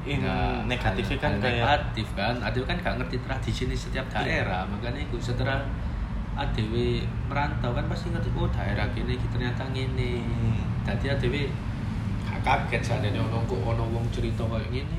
ini 0.09 0.25
Nah, 0.25 0.65
negatifnya 0.65 1.19
kan 1.21 1.33
kayak 1.37 1.61
negatif 1.61 2.09
kan. 2.17 2.35
Adewe 2.41 2.65
kan 2.65 2.77
gak 2.81 2.97
ngerti 2.97 3.17
tradisi 3.21 3.69
ini 3.69 3.77
setiap 3.77 4.09
Iya. 4.09 4.45
daerah. 4.45 4.63
Makanya 4.65 5.05
itu 5.05 5.21
setelah 5.21 5.61
adewe 6.33 7.03
merantau 7.27 7.75
kan 7.75 7.85
pasti 7.91 8.15
ngerti 8.15 8.31
oh 8.33 8.47
daerah 8.49 8.87
gini 8.95 9.19
ternyata 9.27 9.67
gini 9.75 10.23
Hmm. 10.23 10.87
tadi 10.87 11.11
adewe 11.11 11.51
gak 12.25 12.41
kaget 12.47 12.79
seandainya 12.81 13.19
ono 13.19 13.43
kok 13.43 13.59
ono 13.59 13.83
wong 13.91 14.07
cerita 14.15 14.47
kayak 14.47 14.71
gini 14.71 14.99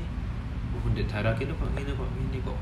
oh 0.76 0.84
di 0.92 1.00
daerah 1.08 1.32
gini 1.32 1.48
kok 1.50 1.64
gini 1.72 1.90
kok 1.90 2.08
gini 2.12 2.38
kok 2.44 2.58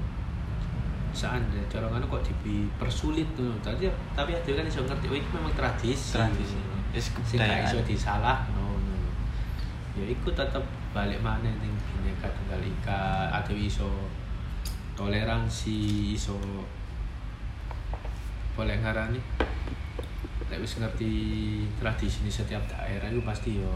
seandainya 1.19 1.67
cara 1.67 1.91
ngono 1.91 2.07
kok 2.07 2.23
dipersulit 2.47 3.27
tuh 3.35 3.51
tadi 3.59 3.91
tapi 4.15 4.39
adewe 4.39 4.55
kan 4.55 4.67
iso 4.67 4.87
ngerti 4.87 5.07
oh 5.11 5.17
ini 5.19 5.29
memang 5.35 5.51
tradisi 5.53 6.15
Tradisi. 6.15 6.59
Is 6.95 7.11
sing 7.27 7.37
gak 7.37 7.51
kebudayaan. 7.51 7.67
iso 7.67 7.79
disalah 7.83 8.39
no, 8.55 8.79
no. 8.79 8.95
ya 9.99 10.07
iku 10.07 10.31
tetep 10.31 10.63
balik 10.95 11.19
mana 11.19 11.51
ning 11.51 11.75
bineka 11.91 12.31
tunggal 12.31 12.63
ika 12.63 13.29
ada 13.35 13.51
iso 13.53 13.91
toleransi 14.95 15.79
iso 16.15 16.39
boleh 18.55 18.79
ngarani 18.79 19.21
lek 20.49 20.59
wis 20.59 20.81
ngerti 20.81 21.13
tradisi 21.77 22.25
ini 22.25 22.33
setiap 22.33 22.63
daerah 22.67 23.07
itu 23.07 23.21
pasti 23.21 23.61
yo 23.61 23.69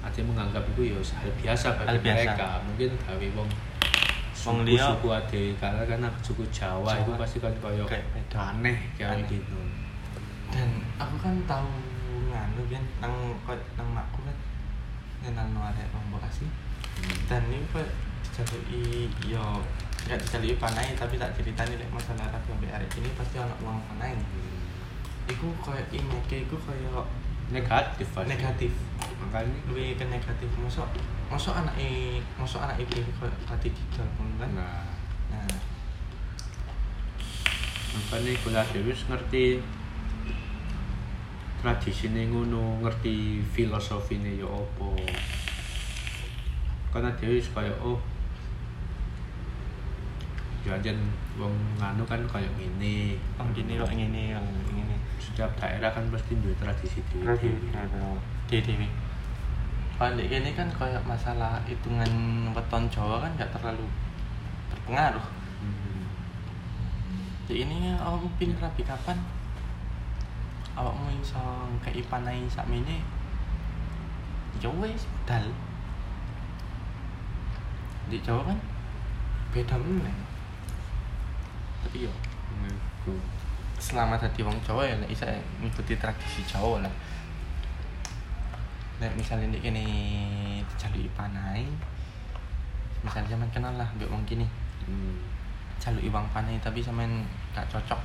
ada 0.00 0.16
yang 0.16 0.32
menganggap 0.32 0.64
itu 0.74 0.96
yo 0.96 0.98
hal 0.98 1.30
biasa 1.38 1.66
bagi 1.76 1.88
Hal 1.92 1.98
biasa. 2.00 2.18
mereka 2.24 2.48
mungkin 2.64 2.90
gawe 3.04 3.26
wong 3.36 3.48
Wong 4.44 4.58
liya- 4.68 4.92
suku 4.92 5.08
ade 5.08 5.42
karena 5.56 5.82
kan 5.88 6.00
aku 6.04 6.18
suku 6.20 6.44
Jawa, 6.52 7.00
itu 7.00 7.10
Jawa. 7.10 7.20
pasti 7.20 7.38
kan 7.40 7.54
koyo 7.64 7.84
aneh 8.36 8.76
kayak 8.94 9.24
gitu. 9.28 9.56
Dan 10.52 10.68
aku 11.00 11.16
kan 11.18 11.34
tahu 11.48 11.64
nganu 12.28 12.60
anu 12.60 12.62
kan 12.68 12.84
nang 13.00 13.14
kok 13.48 13.58
nang 13.80 13.88
makku 13.90 14.20
kan 14.22 14.36
kenal 15.24 15.46
no 15.56 15.60
arek 15.64 15.88
wong 15.96 16.04
Bekasi. 16.12 16.44
Dan 17.24 17.48
ini 17.48 17.64
kok 17.72 17.88
dijalui 18.22 19.08
yo 19.24 19.64
nggak 20.04 20.20
dijalui 20.20 20.54
panai 20.60 20.92
tapi 20.92 21.16
tak 21.16 21.32
ceritani 21.32 21.80
lek 21.80 21.88
masalah 21.88 22.28
rapi 22.28 22.52
ambek 22.52 22.74
arek 22.76 22.90
ini 23.00 23.08
pasti 23.16 23.40
ana 23.40 23.56
uang 23.64 23.80
panai. 23.88 24.12
Iku 25.24 25.56
koyo 25.64 25.80
image 25.88 26.44
iku 26.44 26.60
koyo 26.60 27.08
negatif 27.52 28.06
pasti. 28.14 28.30
negatif. 28.30 28.72
Makanya. 29.20 29.58
Lebih 29.68 30.00
ke 30.00 30.04
negatif. 30.08 30.48
Mosok 30.56 30.88
mosok 31.28 31.54
anak 31.56 31.74
e 31.76 32.20
mosok 32.38 32.64
anak 32.64 32.80
koyo 32.88 33.32
hati 33.44 33.68
didol 33.68 34.08
ngono 34.16 34.34
kan? 34.40 34.50
Nah. 34.56 34.88
Nah. 35.32 35.56
Makanya 37.94 38.30
kuliah 38.40 38.66
dewi 38.72 38.92
ngerti 38.94 39.44
tradisi 41.60 42.06
ngono 42.08 42.80
ngerti 42.80 43.44
filosofine 43.52 44.40
ya 44.40 44.48
apa. 44.48 44.88
Karena 46.94 47.10
dewi 47.18 47.42
wis 47.42 47.50
kaya 47.52 47.72
oh 47.82 48.00
jajan 50.64 50.96
wong 51.36 51.52
nganu 51.76 52.08
kan 52.08 52.24
kaya 52.24 52.48
ngene. 52.56 53.20
Oh 53.36 53.44
gini 53.52 53.76
kok 53.76 53.92
ngene 53.92 54.32
kok 54.32 54.72
ngene 54.72 54.93
setiap 55.34 55.50
daerah 55.58 55.90
kan 55.90 56.06
pasti 56.14 56.38
duwe 56.38 56.54
tradisi 56.54 57.02
dhewe. 57.10 57.34
Di 58.46 58.62
kalau 59.98 60.14
di 60.14 60.30
ini 60.30 60.54
kan 60.54 60.70
kayak 60.70 61.02
masalah 61.02 61.58
hitungan 61.66 62.06
weton 62.54 62.86
Jawa 62.86 63.18
kan 63.18 63.34
nggak 63.34 63.50
terlalu 63.50 63.82
berpengaruh. 64.70 65.26
Hmm. 65.58 66.06
di 67.50 67.66
ini 67.66 67.98
awakmu 67.98 68.30
pilih 68.38 68.54
rapi 68.62 68.86
kapan 68.86 69.18
awakmu 70.78 71.10
iso 71.18 71.66
kei 71.82 72.02
panai 72.06 72.46
sakmene? 72.46 73.02
Ya 74.62 74.70
wis 74.70 75.02
budal 75.02 75.50
di 78.06 78.22
Jawa 78.22 78.54
kan 78.54 78.58
beda 79.50 79.82
meneh. 79.82 80.14
Tapi 81.82 82.06
yo. 82.06 82.14
Selama 83.84 84.16
tadi 84.16 84.40
wong 84.40 84.56
Jawa 84.64 84.88
ya 84.88 84.96
nek 84.96 85.12
isa 85.12 85.28
ngikuti 85.60 86.00
tradisi 86.00 86.40
Jawa 86.48 86.80
lah. 86.80 86.94
Nek 89.04 89.12
misalnya 89.12 89.52
nek 89.52 89.60
kene 89.60 89.84
dijalui 90.64 91.04
panai 91.12 91.68
misalnya 93.04 93.36
zaman 93.36 93.48
kenal 93.52 93.76
lah 93.76 93.84
mbek 94.00 94.08
wong 94.08 94.24
kini 94.24 94.48
Hmm. 94.84 95.16
uang 95.84 96.26
panai 96.32 96.56
tapi 96.64 96.80
sampean 96.80 97.28
gak 97.52 97.68
cocok. 97.68 98.00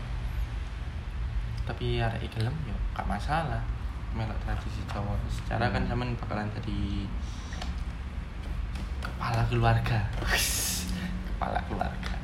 Tapi 1.63 2.03
arek 2.03 2.27
gelem 2.27 2.55
yo 2.67 2.75
gak 2.91 3.07
masalah 3.07 3.63
melok 4.11 4.35
tradisi 4.43 4.83
Jawa. 4.91 5.15
Secara 5.31 5.71
kan 5.71 5.87
Hmm. 5.87 5.95
sampean 5.95 6.11
bakalan 6.19 6.51
jadi 6.59 7.07
kepala 8.99 9.43
keluarga. 9.47 9.99
Kepala 11.39 11.63
keluarga 11.71 12.18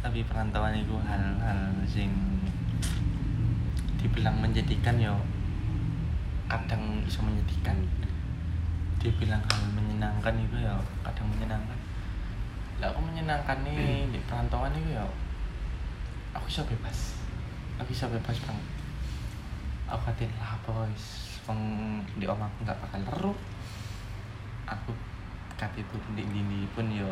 tapi 0.00 0.24
perantauan 0.24 0.76
itu 0.76 0.96
hal-hal 1.04 1.76
sing 1.84 2.08
dibilang 4.00 4.40
menjadikan 4.40 4.96
yo 4.96 5.16
kadang 6.48 7.04
bisa 7.04 7.20
menyedihkan. 7.20 7.76
Dibilang 9.00 9.40
hal 9.48 9.62
menyenangkan 9.76 10.34
itu 10.40 10.56
ya 10.60 10.76
kadang 11.04 11.28
menyenangkan. 11.32 11.78
Lah 12.80 12.88
aku 12.92 13.00
menyenangkan 13.04 13.60
nih 13.64 14.08
di 14.08 14.18
perantauan 14.24 14.72
itu 14.76 14.96
ya 14.96 15.04
aku 16.32 16.48
bisa 16.48 16.64
bebas. 16.64 17.20
Aku 17.80 17.88
bisa 17.92 18.08
bebas 18.08 18.36
bang. 18.44 18.60
Aku 19.88 20.00
katin 20.08 20.32
lah 20.40 20.56
boys 20.64 21.30
wong 21.50 21.60
di 22.14 22.30
om 22.30 22.38
aku 22.38 22.56
nggak 22.62 22.78
bakal 22.78 23.00
leru 23.02 23.32
aku 24.70 24.94
itu 25.76 25.96
di 26.16 26.24
ini 26.24 26.64
pun 26.72 26.88
ya 26.88 27.04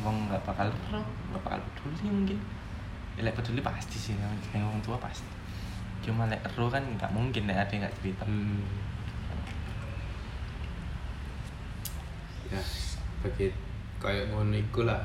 wong 0.00 0.30
nggak 0.30 0.40
bakal 0.48 0.70
nggak 0.88 1.42
bakal 1.44 1.60
peduli 1.60 2.08
mungkin 2.08 2.38
ya, 3.18 3.28
lek 3.28 3.36
peduli 3.36 3.60
pasti 3.60 3.96
sih 4.00 4.14
yang 4.16 4.64
orang 4.64 4.80
tua 4.80 4.96
pasti 4.96 5.28
cuma 6.00 6.24
lek 6.32 6.40
leru 6.40 6.72
kan 6.72 6.80
nggak 6.80 7.12
mungkin 7.12 7.44
lek 7.44 7.60
ada 7.60 7.74
nggak 7.84 7.94
cerita 8.00 8.24
Hmm. 8.24 8.64
Ya, 12.50 12.58
bagi 13.22 13.54
kayak 14.02 14.34
ngono 14.34 14.58
iku 14.58 14.82
lah. 14.82 14.98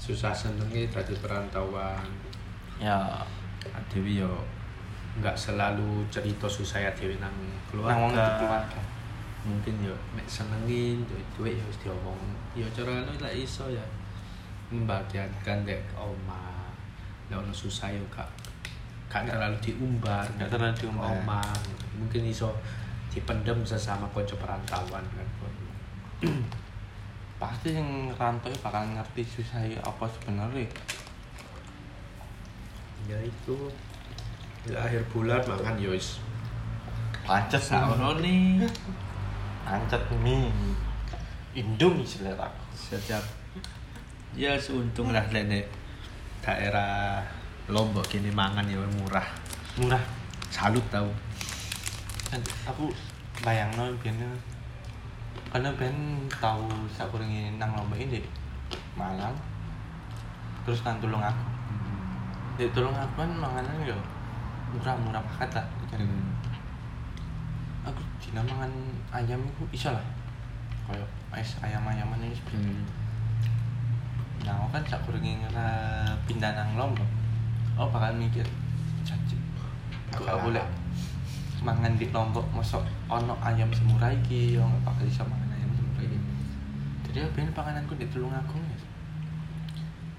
Susah 0.00 0.32
senenge 0.32 0.88
dadi 0.88 1.12
perantauan. 1.20 2.08
ya 2.80 3.20
Dewi 3.92 4.22
yo 4.24 4.32
nggak 5.20 5.36
selalu 5.36 6.08
cerita 6.08 6.48
susah 6.48 6.88
ya 6.88 6.90
Dewi 6.96 7.20
nang 7.20 7.34
keluarga. 7.68 8.00
nang 8.00 8.38
keluarga 8.40 8.80
Mungkin 9.48 9.74
yo 9.80 9.96
nek 10.12 10.28
senengin 10.28 11.00
duit 11.08 11.24
duit 11.34 11.54
ya 11.56 11.64
wis 11.64 11.80
diomong. 11.80 12.20
Yo 12.52 12.68
cara 12.76 13.00
anu 13.00 13.16
lah 13.16 13.32
iso 13.32 13.64
ya 13.72 13.84
membagiankan 14.68 15.64
dek 15.64 15.80
oma. 15.96 16.68
Nek 17.32 17.40
ono 17.40 17.52
susah 17.52 17.88
yo 17.88 18.04
kak 18.12 18.28
gak 19.08 19.24
terlalu 19.24 19.56
diumbar, 19.64 20.20
Nggak 20.36 20.52
terlalu 20.52 20.74
diumbar. 20.76 21.16
Omang. 21.16 21.60
Mungkin 21.96 22.28
iso 22.28 22.52
dipendem 23.08 23.64
sesama 23.64 24.04
konco 24.12 24.36
perantauan 24.36 25.00
kan. 25.00 25.28
pasti 27.38 27.70
yang 27.70 28.10
rantau 28.18 28.50
bakal 28.58 28.82
ngerti 28.82 29.22
susah 29.22 29.62
apa 29.78 30.04
sebenarnya 30.10 30.66
Ya 33.06 33.16
itu 33.22 33.56
ya, 34.66 34.74
akhir 34.84 35.06
bulan 35.14 35.40
makan 35.46 35.78
yo 35.78 35.94
wis 35.94 36.18
pancet 37.22 37.62
Sauno 37.62 38.18
nih 38.18 38.66
pancet 39.68 40.00
mie 40.24 40.48
Indomie 41.52 42.08
selera 42.08 42.48
setiap. 42.72 43.20
Ya 44.32 44.56
seuntung 44.56 45.12
lah 45.12 45.28
nenek 45.28 45.68
daerah 46.40 47.20
Lombok 47.68 48.08
kini 48.08 48.32
mangan 48.32 48.64
ya 48.64 48.80
murah. 48.96 49.28
Murah. 49.76 50.00
Salut 50.48 50.80
tau. 50.88 51.12
Aku 52.64 52.88
bayang 53.44 53.68
no 53.76 53.92
biasanya 54.00 54.32
karena 55.52 55.68
ben 55.76 56.24
tahu 56.32 56.64
sakurangnya 56.88 57.60
nang 57.60 57.76
lomba 57.76 57.96
ini 58.00 58.24
Malang. 58.96 59.36
Terus 60.64 60.80
nang 60.80 60.96
tulung 60.96 61.20
aku 61.20 61.44
di 62.56 62.66
tulung 62.74 62.96
aku 62.96 63.22
kan 63.22 63.30
manganan 63.38 63.86
yo 63.86 63.94
murah 64.74 64.98
murah 64.98 65.22
banget 65.22 65.62
lah 65.62 65.66
aku 67.88 68.02
dina 68.20 68.44
mangan 68.44 68.72
ayam 69.10 69.40
itu 69.40 69.64
bisa 69.72 69.96
lah. 69.96 70.04
Kayak 70.88 71.08
es 71.36 71.56
ayam 71.60 71.84
ayaman 71.84 72.24
ini 72.24 72.32
seperti 72.32 72.72
nah 74.46 74.54
aku 74.54 74.80
kan 74.80 74.82
sakurangnya 74.86 75.44
ngera 75.44 75.70
pindah 76.24 76.54
nang 76.54 76.78
lombok. 76.78 77.04
Oh 77.76 77.90
bakal 77.90 78.14
mikir 78.16 78.46
caci 79.04 79.36
aku 80.14 80.24
aku 80.24 80.48
mangan 81.60 81.98
di 81.98 82.06
lombok 82.14 82.46
masuk 82.54 82.80
ono 83.10 83.34
ayam 83.42 83.68
semurah 83.74 84.14
iki 84.14 84.56
yo 84.56 84.62
nggak 84.62 84.82
bakal 84.86 85.04
bisa 85.04 85.22
mangan 85.26 85.50
ayam 85.52 85.70
semurah 85.74 86.02
iki. 86.06 86.18
Jadi 87.10 87.18
ya 87.20 87.28
ben 87.34 87.50
pangananku 87.52 87.92
di 87.98 88.06
tulung 88.08 88.32
agung 88.32 88.62
ya. 88.62 88.78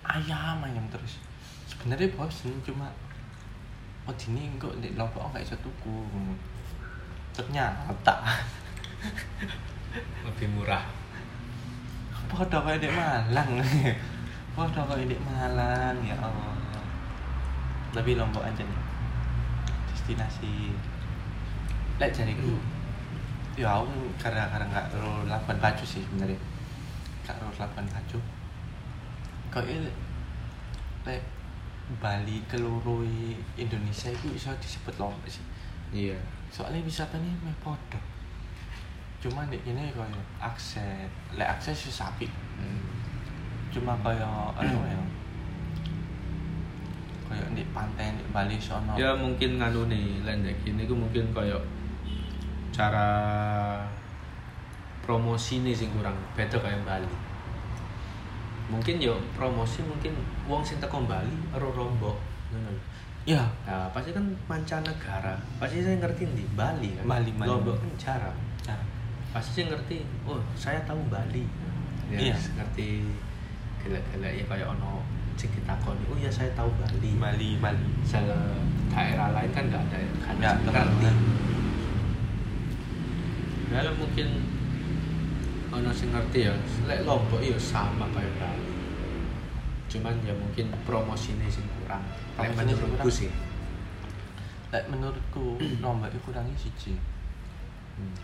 Ayam 0.05 0.61
ayam 0.61 0.85
terus. 0.91 1.17
Sebenarnya 1.65 2.13
bosen 2.13 2.53
cuma 2.61 2.91
oh 4.05 4.13
ini 4.29 4.51
kok 4.61 4.77
di 4.83 4.93
lombok 4.93 5.31
nggak 5.33 5.47
bisa 5.47 5.57
tuku 5.63 6.05
ternyata 7.39 8.19
lebih 10.27 10.51
murah 10.51 10.99
Podo 12.29 12.61
kayak 12.61 12.77
di 12.77 12.89
Malang. 12.93 13.57
Podo 14.53 14.81
kayak 14.85 15.09
di 15.09 15.17
Malang 15.17 15.97
ya 16.05 16.13
Allah. 16.21 16.53
Lebih 17.97 18.21
Lombok 18.21 18.45
aja 18.45 18.61
nih. 18.61 18.81
Destinasi. 19.89 20.77
Lek 21.97 22.13
jariku. 22.13 22.53
Ya 23.57 23.81
aku 23.81 24.13
karena 24.21 24.45
karena 24.45 24.69
nggak 24.69 24.87
terlalu 24.93 25.25
lapan 25.25 25.57
baju 25.57 25.83
sih 25.83 26.05
sebenarnya. 26.05 26.37
Nggak 27.25 27.35
terlalu 27.41 27.57
lapan 27.57 27.85
baju. 27.89 28.19
Kau 29.49 29.65
ini 29.65 29.89
lek 31.09 31.25
Bali 31.97 32.45
keloro 32.45 33.01
Indonesia 33.57 34.13
itu 34.13 34.29
bisa 34.29 34.53
disebut 34.61 34.93
Lombok 35.01 35.25
sih. 35.25 35.41
iya 35.89 36.13
Soalnya 36.49 36.81
wisatanya 36.81 37.29
meh 37.45 37.55
podo. 37.61 38.01
Cuma 39.21 39.45
di 39.47 39.59
ini 39.67 39.93
kayak 39.93 40.25
akses, 40.41 41.09
lek 41.37 41.45
akses 41.45 41.77
sih 41.77 41.93
sapi. 41.93 42.25
Cuma 43.69 43.93
kayak 44.01 44.57
apa 44.57 44.81
ya 44.89 45.01
kayak 47.29 47.47
di 47.53 47.63
pantai 47.69 48.17
di 48.17 48.25
Bali 48.33 48.57
sono. 48.57 48.97
Ya 48.97 49.13
mungkin 49.13 49.61
nganu 49.61 49.85
nih 49.85 50.25
landek 50.25 50.57
ini 50.65 50.89
ku 50.89 50.97
mungkin 50.97 51.29
kayak 51.29 51.61
cara 52.73 53.09
promosi 55.05 55.61
nih 55.61 55.77
sing 55.77 55.93
kurang 55.93 56.17
beda 56.33 56.57
kayak 56.57 56.81
Bali. 56.81 57.11
Mungkin 58.69 58.97
yo 58.97 59.17
promosi 59.37 59.85
mungkin 59.85 60.17
uang 60.49 60.65
sing 60.65 60.81
teko 60.81 61.05
Bali 61.05 61.33
ero 61.53 61.69
rombok 61.69 62.17
ngono 62.49 62.73
ya 63.29 63.45
Nah, 63.69 63.85
pasti 63.93 64.09
kan 64.09 64.25
mancanegara. 64.49 65.37
Pasti 65.61 65.85
saya 65.85 66.01
ngerti 66.01 66.25
di 66.33 66.45
Bali 66.57 66.97
kan. 66.97 67.05
Bali, 67.05 67.29
Bali. 67.37 67.45
Lombok 67.45 67.77
kan 67.77 67.91
jarang. 68.01 68.37
nah, 68.65 68.81
Pasti 69.29 69.61
saya 69.61 69.77
ngerti. 69.77 70.01
Oh, 70.25 70.41
saya 70.57 70.81
tahu 70.81 70.97
Bali. 71.05 71.45
Ya, 72.09 72.17
Iya. 72.17 72.37
ngerti 72.57 73.05
gila-gila 73.79 74.29
ya 74.33 74.43
kayak 74.49 74.67
ono 74.73 75.05
sing 75.37 75.53
ditakoni. 75.53 76.01
Oh 76.09 76.17
iya 76.17 76.27
saya 76.27 76.49
tahu 76.57 76.73
Bali. 76.75 77.13
Bali 77.15 77.49
Bali 77.61 77.85
Misalnya 78.01 78.57
daerah 78.89 79.29
lain 79.31 79.51
kan 79.53 79.63
nggak 79.69 79.83
ada 79.85 79.97
kan 80.25 80.35
nggak 80.41 80.55
ngerti. 80.65 81.07
Kalau 83.69 83.93
mungkin 83.95 84.27
ono 85.69 85.89
sing 85.93 86.09
ngerti 86.09 86.49
ya, 86.49 86.53
lek 86.89 87.05
Lombok 87.05 87.37
ya 87.45 87.53
sama 87.61 88.09
kayak 88.09 88.33
Bali. 88.41 88.65
Cuman 89.85 90.17
ya 90.25 90.33
mungkin 90.33 90.73
promosinya 90.83 91.45
sing 91.45 91.65
kurang. 91.89 92.05
Lek 92.37 92.53
menurutku 92.53 93.09
sih. 93.09 93.29
Lek 94.69 94.85
menurutku 94.85 95.57
lombok 95.81 96.13
itu 96.13 96.19
kurangnya 96.21 96.53
siji 96.53 96.93
Hmm. 97.99 98.15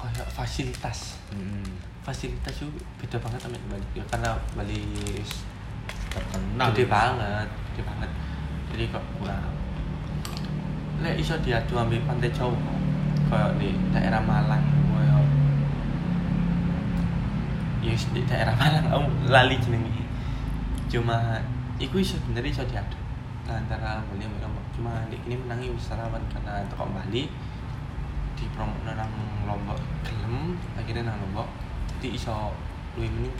kayak 0.00 0.24
fasilitas 0.32 1.20
Hmm. 1.28 1.76
fasilitas 2.00 2.56
itu 2.56 2.72
beda 2.96 3.20
banget 3.20 3.44
sama 3.44 3.58
Bali 3.68 3.84
ya 3.92 4.00
karena 4.08 4.32
Bali 4.56 4.80
Terkenal. 6.08 6.72
gede 6.72 6.88
banget 6.88 7.48
gede 7.68 7.82
banget 7.84 8.10
jadi 8.72 8.84
kok 8.88 9.04
kurang 9.20 9.52
lek 11.04 11.20
iso 11.20 11.36
diadu 11.38 11.76
ambil 11.76 12.00
pantai 12.08 12.32
Jawa 12.32 12.56
kayak 13.28 13.60
di 13.60 13.76
daerah 13.92 14.24
Malang 14.24 14.64
kayak 14.64 15.20
ya 17.84 17.92
di 17.92 18.20
daerah 18.24 18.54
Malang 18.56 18.84
aku 18.88 19.04
lali 19.28 19.60
jenenge 19.60 20.00
cuma 20.88 21.44
iku 21.82 21.98
iso 21.98 22.14
bener 22.30 22.46
iso 22.46 22.62
diadu 22.62 22.94
antara 23.50 23.98
Bali 24.06 24.22
sama 24.22 24.38
Lombok. 24.38 24.64
Cuma 24.70 24.92
di 25.10 25.18
ini 25.26 25.34
menangi 25.34 25.66
wisatawan 25.74 26.22
karena 26.30 26.62
toko 26.70 26.86
Bali 26.94 27.26
di 28.38 28.44
promo 28.54 28.78
nang 28.86 29.10
Lombok 29.44 29.82
gelem 30.06 30.54
akhirnya 30.78 31.10
nang 31.10 31.18
Lombok. 31.18 31.50
Jadi 31.98 32.14
iso 32.14 32.54
luwih 32.94 33.10
mending 33.10 33.34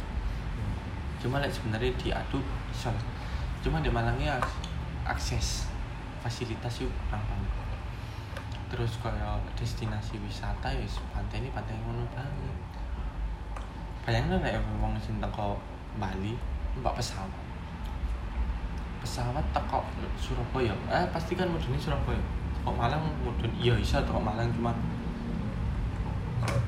cuma 1.22 1.38
lek 1.38 1.54
sebenarnya 1.54 1.94
diadu 1.94 2.42
iso 2.74 2.90
lah. 2.90 3.04
cuma 3.62 3.78
di 3.78 3.86
Malangnya 3.86 4.42
akses 5.06 5.70
fasilitas 6.18 6.82
yuk 6.82 6.90
kurang 7.06 7.22
banget 7.30 7.62
terus 8.72 8.98
kayak 8.98 9.38
destinasi 9.54 10.18
wisata 10.18 10.72
ya 10.72 10.82
pantai 11.12 11.44
ini 11.44 11.52
pantai 11.52 11.76
ngono 11.76 12.08
banget. 12.10 12.56
Bayangin 14.02 14.40
nek 14.40 14.58
wong 14.80 14.98
sing 14.98 15.20
teko 15.22 15.60
Bali 16.00 16.34
mbak 16.80 16.96
pesawat 16.96 17.51
pesawat 19.02 19.42
teko 19.50 19.82
Surabaya? 20.14 20.70
Eh 20.86 21.04
pasti 21.10 21.34
kan 21.34 21.50
mudune 21.50 21.74
Surabaya. 21.74 22.22
Teko 22.54 22.70
Malang 22.70 23.02
mudun 23.26 23.50
iya 23.58 23.74
iso 23.74 23.98
teko 23.98 24.22
Malang 24.22 24.46
cuma 24.54 24.70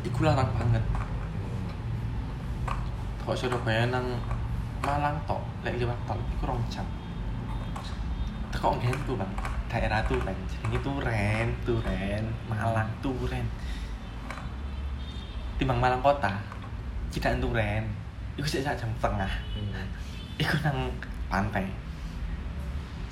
iku 0.02 0.26
larang 0.26 0.50
banget. 0.50 0.82
Teko 3.22 3.32
Surabaya 3.38 3.86
nang 3.86 4.18
Malang 4.82 5.16
tok 5.24 5.40
lek 5.62 5.78
liwat 5.78 5.96
tol 6.10 6.18
iku 6.34 6.50
rong 6.50 6.60
jam. 6.66 6.84
Teko 8.50 8.74
nggen 8.82 8.98
tuh 9.06 9.14
bang. 9.14 9.32
Daerah 9.70 10.02
Turen. 10.06 10.38
Jenenge 10.50 10.78
Turen 10.82 11.46
Turen 11.62 12.24
Malang 12.50 12.90
Turen. 12.98 13.46
Timbang 15.54 15.78
Malang 15.78 16.02
kota 16.02 16.34
tidak 17.14 17.38
Turen. 17.38 17.86
Iku 18.34 18.46
sik 18.50 18.66
jam 18.66 18.90
setengah. 18.98 19.30
Hmm. 19.54 19.86
iku 20.34 20.58
nang 20.66 20.90
pantai 21.30 21.62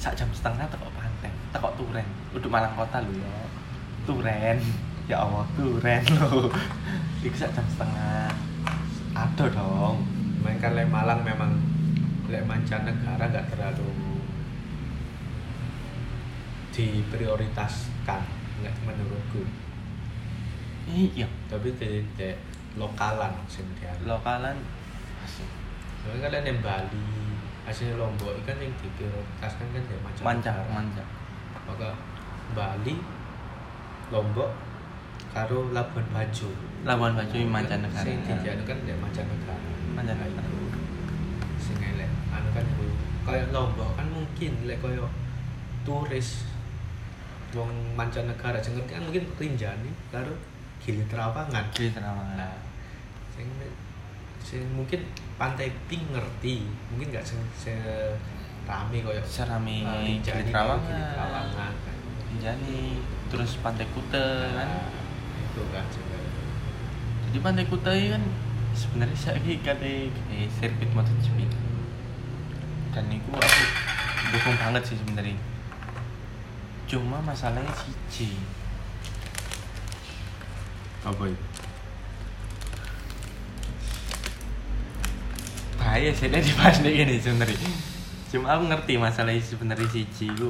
sak 0.02 0.18
jam 0.18 0.26
setengah 0.34 0.66
teko 0.66 0.90
pantai 0.98 1.30
teko 1.54 1.70
Turen. 1.78 2.02
Udah 2.34 2.50
Malang 2.50 2.74
kota 2.74 2.98
lho 3.06 3.14
ya. 3.14 3.46
Turen. 4.02 4.58
Ya 5.06 5.22
Allah 5.22 5.46
Turen 5.54 6.02
lho. 6.02 6.50
Iku 7.24 7.36
sak 7.38 7.54
jam 7.54 7.62
setengah. 7.70 8.34
Ada 9.14 9.46
dong. 9.54 10.02
Main 10.42 10.58
kan 10.58 10.74
lek 10.74 10.90
Malang 10.90 11.22
memang 11.22 11.54
lek 12.26 12.42
mancanegara 12.50 13.30
nggak 13.30 13.46
terlalu 13.54 13.86
diprioritaskan 16.74 18.22
lek 18.66 18.74
menurutku. 18.82 19.46
iya. 20.90 21.30
Tapi 21.46 21.78
di, 21.78 22.02
di 22.18 22.28
lokalan 22.74 23.30
dia. 23.78 23.94
lokalan 24.02 24.58
Soalnya 26.02 26.26
kan 26.26 26.30
lek 26.34 26.42
nang 26.42 26.58
Bali, 26.58 27.06
aslinya 27.62 27.94
Lombok 27.94 28.34
ikan 28.42 28.58
yang 28.58 28.74
diprioritaskan 28.74 29.66
kan 29.70 29.82
ya 29.86 29.98
manja 30.02 30.20
mancanegara. 30.26 30.70
manja 30.74 31.04
Maka 31.62 31.88
Bali, 32.52 32.98
Lombok, 34.10 34.50
karo 35.30 35.70
Labuan 35.70 36.06
Bajo. 36.10 36.50
Labuan 36.82 37.14
Bajo 37.14 37.34
ini 37.38 37.46
mancanegara 37.46 38.02
Sing 38.02 38.18
dianu 38.26 38.62
kan 38.66 38.78
ya 38.82 38.94
mancanegara. 38.98 39.70
Mancanegara. 39.94 40.32
Nah, 40.36 40.42
itu. 40.42 40.58
Sing 41.56 41.78
elek 41.78 42.10
anu 42.34 42.48
kan 42.50 42.66
itu 42.66 42.86
kayak 43.22 43.54
Lombok 43.54 43.94
kan 43.94 44.06
mungkin 44.10 44.52
lek 44.66 44.82
koyo 44.82 45.06
turis 45.86 46.44
wong 47.54 47.70
mancanegara 47.94 48.58
sing 48.58 48.74
ngerti 48.74 48.98
kan 48.98 49.04
mungkin 49.06 49.24
Rinjani 49.38 49.90
karo 50.10 50.34
Gili 50.82 51.06
Trawangan. 51.06 51.62
di 51.70 51.94
Terawangan 51.94 52.34
Nah, 52.34 52.58
sing 53.30 53.46
mungkin 54.76 55.00
pantai 55.40 55.72
pink 55.88 56.04
ngerti, 56.12 56.66
mungkin 56.92 57.08
nggak 57.14 57.24
se, 57.24 57.34
se 57.56 57.74
rame 58.62 59.02
koyo 59.02 59.22
serami 59.26 59.82
uh, 59.82 60.02
Gili 60.02 60.22
Trawangan 60.50 61.02
Trawangan. 61.18 61.74
Rinjani 62.32 62.96
terus 63.28 63.58
Pantai 63.60 63.86
Kuta 63.92 64.48
kan? 64.54 64.68
Nah, 64.68 64.88
itu 65.42 65.62
kan 65.68 65.84
juga. 65.90 66.18
jadi 67.28 67.38
Pantai 67.42 67.64
Kuta 67.68 67.90
ini 67.92 68.08
kan 68.14 68.22
sebenarnya 68.72 69.18
saya 69.18 69.36
kata 69.40 69.84
eh, 69.84 70.48
sirkuit 70.48 70.90
MotoGP 70.96 71.38
dan 72.92 73.08
itu 73.08 73.30
aku 73.32 73.64
dukung 74.32 74.56
banget 74.60 74.82
sih 74.84 74.96
sebenarnya. 75.00 75.36
Cuma 76.88 77.24
masalahnya 77.24 77.72
siji 77.72 78.36
Apa 81.02 81.24
itu? 81.24 81.71
Bahaya 85.92 86.08
sih 86.08 86.32
dia 86.32 86.40
kayak 86.40 86.80
gini 86.80 87.20
sebenarnya. 87.20 87.68
Cuma 88.32 88.56
aku 88.56 88.64
ngerti 88.64 88.96
masalahnya 88.96 89.44
sebenarnya 89.44 89.84
siji 89.92 90.32
itu 90.32 90.48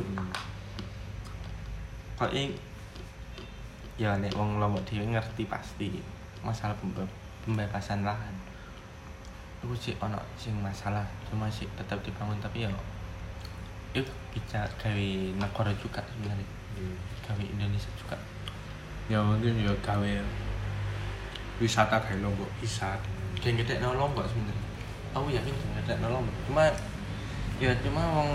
kok 2.15 2.31
ini 2.31 2.55
ya 3.99 4.15
nek 4.23 4.39
wong 4.39 4.63
lombok 4.63 4.87
dhewe 4.87 5.03
ngerti 5.03 5.43
pasti 5.51 5.99
masalah 6.47 6.79
pembe- 6.79 7.11
pembebasan 7.43 8.07
lahan. 8.07 8.31
Itu 9.59 9.75
sih 9.75 9.99
ono 9.99 10.23
sing 10.39 10.55
masalah 10.63 11.03
cuma 11.27 11.51
sih 11.51 11.67
tetap 11.75 11.99
dibangun 12.07 12.39
tapi 12.39 12.63
ya 12.63 12.71
itu 13.99 14.15
bisa 14.31 14.63
gawe 14.79 15.07
negara 15.43 15.75
juga 15.75 16.07
sebenarnya. 16.07 16.47
Gawe 17.27 17.43
Indonesia 17.43 17.91
juga. 17.99 18.15
Ya 19.11 19.19
mungkin 19.19 19.59
ya 19.59 19.75
gawe 19.83 20.13
wisata 21.59 21.99
kayak 21.99 22.23
lombok 22.23 22.47
bisa. 22.63 22.95
Dan 23.43 23.59
gede 23.59 23.83
no 23.83 23.99
lombok 23.99 24.23
sebenarnya 24.31 24.62
aku 25.13 25.29
yakin 25.29 25.53
gede 25.77 25.95
no 26.01 26.09
lombok 26.11 26.37
cuma 26.45 26.65
ya 27.57 27.71
cuma 27.81 28.03
wong 28.13 28.31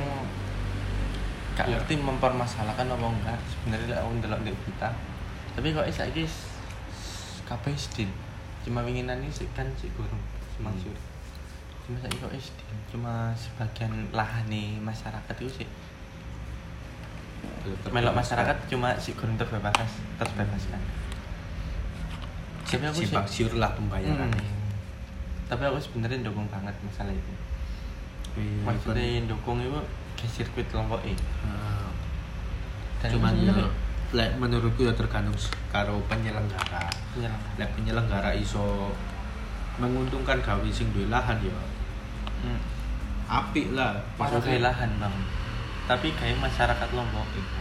gak 1.53 1.65
Ya. 1.65 1.73
ngerti 1.73 1.97
mempermasalahkan 1.97 2.85
apa 2.85 3.01
enggak. 3.01 3.33
Sebenarnya 3.49 3.97
aku 3.97 4.09
ndelok 4.21 4.41
di 4.45 4.53
kita 4.63 4.89
tapi 5.57 5.73
kok 5.73 5.89
saiki 5.89 6.21
kabeh 7.43 7.73
sedin 7.73 8.13
cuma 8.61 8.85
winginan 8.85 9.17
ini 9.17 9.33
sih 9.33 9.49
kan 9.57 9.65
sih 9.73 9.89
gurung 9.97 10.21
semangsur 10.53 10.93
cuma 11.81 11.97
saiki 11.97 12.21
kok 12.21 12.29
sedin 12.37 12.77
cuma 12.87 13.33
sebagian 13.33 13.89
lahan 14.13 14.45
nih 14.45 14.77
masyarakat 14.77 15.33
itu 15.41 15.65
sih 15.65 15.67
melok 17.89 18.13
masyarakat 18.13 18.57
cuma 18.69 18.93
si 19.01 19.17
gurung 19.17 19.33
terbebas 19.33 19.73
terbebaskan 20.21 20.81
tapi 22.67 22.83
aku 22.85 23.01
sih 23.01 23.09
siur 23.25 23.57
lah 23.57 23.73
pembayaran 23.73 24.29
Hmm. 24.29 24.56
Tapi 25.47 25.63
aku 25.63 25.79
sebenarnya 25.79 26.27
dukung 26.27 26.47
banget 26.51 26.75
masalah 26.83 27.15
itu. 27.15 27.33
Iya, 28.37 28.61
maksudnya 28.67 29.23
dukung 29.25 29.63
itu 29.63 29.79
ke 30.17 30.25
sirkuit 30.29 30.67
lombok 30.73 31.01
ini 31.05 31.17
Ah. 31.45 31.89
dan 33.01 33.13
cuman 33.13 33.33
ya 33.37 33.53
lek 34.13 34.39
menurutku 34.41 34.87
ya 34.87 34.93
tergantung 34.95 35.35
karo 35.69 36.01
penyelenggara. 36.09 36.89
Penyelenggara. 37.13 37.57
lek 37.59 37.69
penyelenggara 37.77 38.31
iso 38.33 38.91
menguntungkan 39.77 40.41
gawe 40.41 40.69
sing 40.73 40.89
duwe 40.91 41.07
lahan 41.07 41.37
ya. 41.41 41.53
Hmm. 42.37 42.59
apik 43.27 43.75
lah 43.75 43.97
ke 44.15 44.57
lahan 44.61 44.89
bang. 45.01 45.15
Tapi 45.87 46.07
kayak 46.15 46.39
masyarakat 46.39 46.89
lombok 46.95 47.27
itu. 47.35 47.59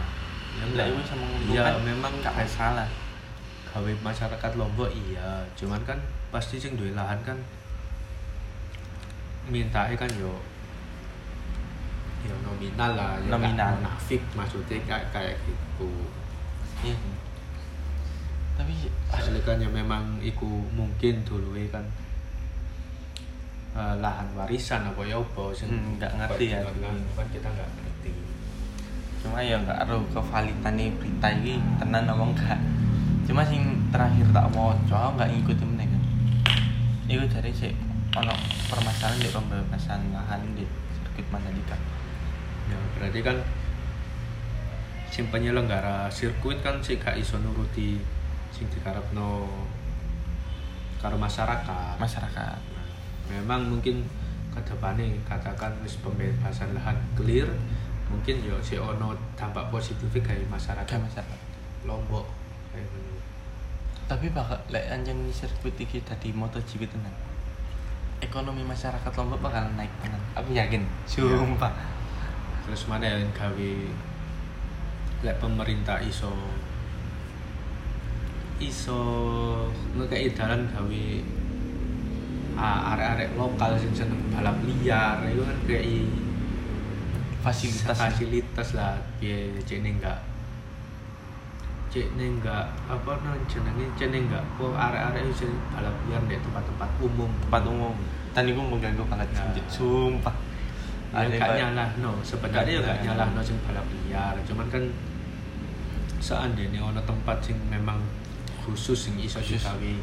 Ya 0.57 0.63
ya 0.73 0.83
itu 0.89 0.97
bisa 0.97 1.13
ya 1.13 1.19
menguntungkan 1.21 1.75
memang 1.83 2.13
gak 2.23 2.35
masalah. 2.35 2.89
gawe 3.67 3.91
masyarakat 4.01 4.51
lombok 4.57 4.89
iya. 4.89 5.43
Cuman 5.53 5.83
kan 5.85 5.99
pasti 6.33 6.57
sing 6.57 6.79
duwe 6.79 6.95
lahan 6.95 7.19
kan 7.21 7.37
minta 9.47 9.87
kan 9.89 10.09
yo 10.13 10.33
ya 12.23 12.33
nominal 12.43 12.91
lah 12.93 13.15
ya 13.21 13.29
Nominal. 13.31 13.55
gak 13.55 13.75
munafik 13.79 14.21
maksudnya 14.33 14.77
kayak 14.83 15.07
kayak 15.11 15.35
gitu. 15.43 15.91
Iya. 16.83 16.97
Tapi 18.57 18.73
Soalnya 19.07 19.41
kan 19.41 19.57
ya 19.57 19.69
memang 19.69 20.03
iku 20.19 20.65
mungkin 20.73 21.21
dulu 21.23 21.53
kan 21.69 21.85
eh, 23.73 23.95
lahan 24.01 24.27
warisan 24.33 24.81
apa 24.83 25.01
ya 25.05 25.15
apa 25.15 25.43
sing 25.53 25.69
Hmm, 25.69 25.95
nggak 25.95 26.11
ngerti 26.17 26.45
ya. 26.51 26.65
kan, 26.65 26.97
kita 27.29 27.47
nggak 27.47 27.69
ngerti. 27.77 28.11
Cuma 29.21 29.39
ya 29.39 29.55
nggak 29.57 29.77
ada 29.77 29.95
kevalitannya 30.09 30.91
berita 30.97 31.27
ini 31.31 31.61
tenan 31.77 32.05
apa 32.05 32.23
enggak 32.23 32.59
cuma 33.27 33.43
sing 33.43 33.59
terakhir 33.91 34.23
tak 34.31 34.47
mau 34.51 34.71
coba 34.87 35.13
nggak 35.15 35.29
ngikutin 35.31 35.67
meneh 35.69 35.87
kan. 35.87 36.01
Itu 37.07 37.25
dari 37.29 37.51
sih 37.53 37.71
ono 38.17 38.33
permasalahan 38.65 39.21
di 39.21 39.29
pembebasan 39.29 40.01
lahan 40.09 40.41
di 40.57 40.65
sirkuit 40.97 41.27
Mandalika? 41.29 41.77
Ya 42.67 42.79
berarti 42.97 43.19
kan 43.21 43.37
sing 45.13 45.29
penyelenggara 45.29 46.09
sirkuit 46.09 46.59
kan 46.65 46.81
sih 46.81 46.97
gak 46.97 47.15
iso 47.15 47.37
nuruti 47.39 48.01
sing 48.49 48.65
dikarepno 48.73 49.45
karo 50.97 51.15
masyarakat. 51.15 51.95
Masyarakat. 52.01 52.57
Nah, 52.57 52.87
memang 53.29 53.69
mungkin 53.69 54.01
ke 54.49 54.59
depannya 54.65 55.05
katakan 55.29 55.77
wis 55.85 56.01
pembebasan 56.01 56.73
lahan 56.73 56.97
clear 57.13 57.45
mungkin 58.09 58.41
yo 58.41 58.57
si 58.63 58.79
ono 58.79 59.13
dampak 59.37 59.69
positif 59.69 60.09
kayak 60.09 60.49
masyarakat. 60.49 60.89
Kayak 60.89 61.05
masyarakat. 61.13 61.39
Lombok 61.85 62.25
kayak 62.73 62.89
ngono. 62.89 63.15
tapi 64.07 64.31
bakal 64.31 64.55
lek 64.71 64.87
anjen 64.87 65.27
sirkuit 65.35 65.75
iki 65.75 65.99
dadi 65.99 66.31
MotoGP 66.31 66.87
tenan 66.87 67.11
ekonomi 68.21 68.65
masyarakat 68.65 69.11
Lombok 69.13 69.41
bakal 69.45 69.69
naik 69.77 69.91
tenan 70.01 70.21
aku 70.33 70.53
yakin. 70.53 70.81
Sumpah. 71.05 71.73
Terus 72.65 72.83
mana 72.89 73.05
yang 73.05 73.29
gawe 73.31 73.71
lek 75.25 75.37
pemerintah 75.41 75.97
iso 76.03 76.29
iso 78.57 79.01
ngekei 79.97 80.33
dalan 80.33 80.65
gawe 80.69 81.03
ah, 82.57 82.93
arek-arek 82.93 83.29
lokal 83.37 83.77
sing 83.77 83.93
seneng 83.93 84.17
balap 84.33 84.57
liar 84.65 85.21
itu 85.29 85.41
kan 85.45 85.57
kayak 85.69 86.09
fasilitas. 87.45 87.97
Fasilitas 87.97 88.69
lah 88.73 88.97
biar 89.21 89.61
cene 89.65 89.93
enggak 89.93 90.36
cene 91.97 92.25
enggak 92.37 92.65
apa 92.85 93.11
namanya 93.25 93.41
jenenge 93.49 93.85
cene 93.97 94.17
enggak 94.29 94.43
kok 94.61 94.73
arek-arek 94.77 95.21
itu 95.25 95.33
sing 95.45 95.51
balap 95.73 95.95
liar 96.05 96.21
di 96.29 96.37
tempat-tempat 96.37 96.89
umum. 97.01 97.31
Tempat 97.49 97.63
umum. 97.65 97.95
Dan 98.37 98.43
itu 98.45 98.61
mengganggu 98.61 99.03
banget 99.09 99.29
Nah. 99.33 99.65
sumpah. 99.65 100.35
Ya 101.07 101.23
gak 101.23 101.55
nyalah 101.55 101.89
no 102.03 102.19
sebenarnya 102.19 102.77
ya 102.77 102.81
Gak 102.83 102.99
nyalah 103.07 103.27
no 103.33 103.41
sing 103.41 103.57
balap 103.63 103.87
liar 104.05 104.35
cuman 104.43 104.67
kan 104.67 104.83
seandainya 106.19 106.83
ono 106.83 106.99
tempat 107.07 107.39
sing 107.41 107.57
memang 107.71 107.97
khusus 108.61 109.07
sing 109.07 109.15
iso 109.17 109.39
digawe 109.39 109.93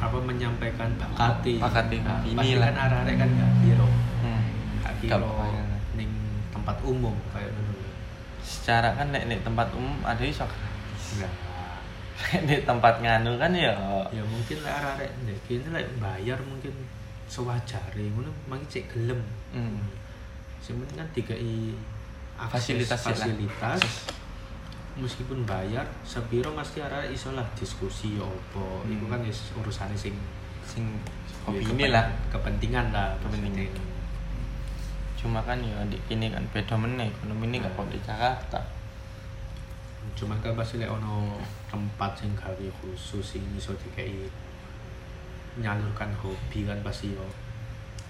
apa 0.00 0.16
menyampaikan 0.24 0.96
bakati 0.96 1.60
Bakati, 1.60 2.00
nah, 2.00 2.24
ini 2.24 2.56
kan 2.56 2.72
arek-arek 2.72 3.14
kan 3.20 3.28
gak 3.36 3.52
kira 3.60 3.84
hmm. 4.24 4.42
gak 4.80 4.94
kira 5.02 5.16
bayang. 5.20 5.68
ning 5.98 6.10
tempat 6.54 6.76
umum 6.86 7.12
kayak 7.34 7.52
lho. 7.52 7.74
Secara 8.50 8.90
kan 8.92 9.06
nek 9.08 9.30
nek 9.30 9.40
tempat 9.40 9.70
umum 9.72 9.94
ada 10.02 10.18
iso 10.20 10.42
gratis 10.42 11.04
Enggak. 11.14 11.32
nek 12.44 12.60
tempat 12.66 12.94
nganu 12.98 13.38
kan 13.38 13.54
ya 13.54 13.72
ya 14.10 14.22
mungkin 14.22 14.58
lah 14.60 14.98
arek 14.98 15.10
nek 15.22 15.38
kene 15.46 15.70
lek 15.70 15.86
bayar 15.96 16.36
mungkin 16.42 16.74
sewajare 17.30 18.10
ngono 18.10 18.28
mangke 18.44 18.82
cek 18.82 18.84
gelem 18.90 19.22
hmm. 19.54 19.78
penting 20.60 20.98
kan 20.98 21.08
dikai 21.10 21.70
akses 22.36 22.74
fasilitas 22.74 23.00
fasilitas 23.00 23.80
meskipun 24.94 25.46
bayar 25.46 25.86
sepiro 26.02 26.50
mesti 26.50 26.82
arek 26.82 27.10
iso 27.10 27.32
lah 27.32 27.46
diskusi 27.54 28.18
ya 28.18 28.26
apa 28.26 28.82
Hmm. 28.82 28.90
iku 28.90 29.06
kan 29.06 29.20
wis 29.22 29.54
urusane 29.54 29.94
sing 29.94 30.14
sing 30.66 30.84
ya, 30.90 31.46
hobi 31.46 31.62
kepen- 31.62 31.78
ini 31.78 31.86
lah 31.88 32.04
kepentingan 32.28 32.86
lah 32.90 33.14
Kepentingan. 33.18 33.70
Cuma 35.20 35.44
kan 35.44 35.60
ya 35.60 35.76
di 35.84 36.00
ini 36.08 36.32
kan 36.32 36.40
beda 36.48 36.80
meneh 36.80 37.12
ekonomi 37.12 37.52
ini 37.52 37.60
gak 37.60 37.76
kok 37.76 37.92
di 37.92 38.00
Jakarta. 38.00 38.60
Cuman 40.16 40.40
kan 40.40 40.56
pasti 40.56 40.80
lek 40.80 40.88
ono 40.88 41.36
tempat 41.68 42.16
sing 42.16 42.32
gawe 42.32 42.66
khusus 42.80 43.36
sing 43.36 43.44
iso 43.52 43.76
dikai 43.76 44.24
nyalurkan 45.60 46.08
hobi 46.24 46.64
kan 46.64 46.80
pasti 46.80 47.12
yo. 47.12 47.28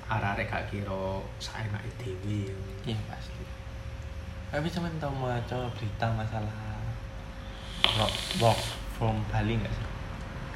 Arek-arek 0.07 0.47
gak 0.47 0.65
kira 0.71 1.19
saenake 1.43 1.91
dhewe. 1.99 2.55
Iya 2.87 2.99
pasti. 3.11 3.43
Tapi 4.55 4.67
cuman 4.71 4.95
tau 5.03 5.11
mau 5.11 5.35
berita 5.75 6.07
masalah 6.15 6.79
work, 7.99 8.15
work 8.39 8.61
from 8.95 9.19
Bali 9.31 9.59
nggak 9.59 9.71
sih? 9.75 9.87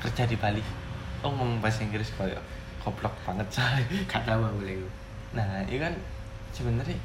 Kerja 0.07 0.23
di 0.31 0.37
Bali. 0.39 0.63
Oh 1.23 1.35
ngomong 1.35 1.59
bahasa 1.59 1.83
Inggris 1.83 2.15
kayak 2.15 2.43
goblok 2.83 3.15
banget 3.27 3.47
soalnya. 3.51 3.87
Gak 4.07 4.23
tahu 4.23 4.43
aku 4.47 4.63
lek 4.63 4.79
nah 5.35 5.67
ini 5.67 5.83
kan 5.83 5.91
sebenarnya 6.55 6.97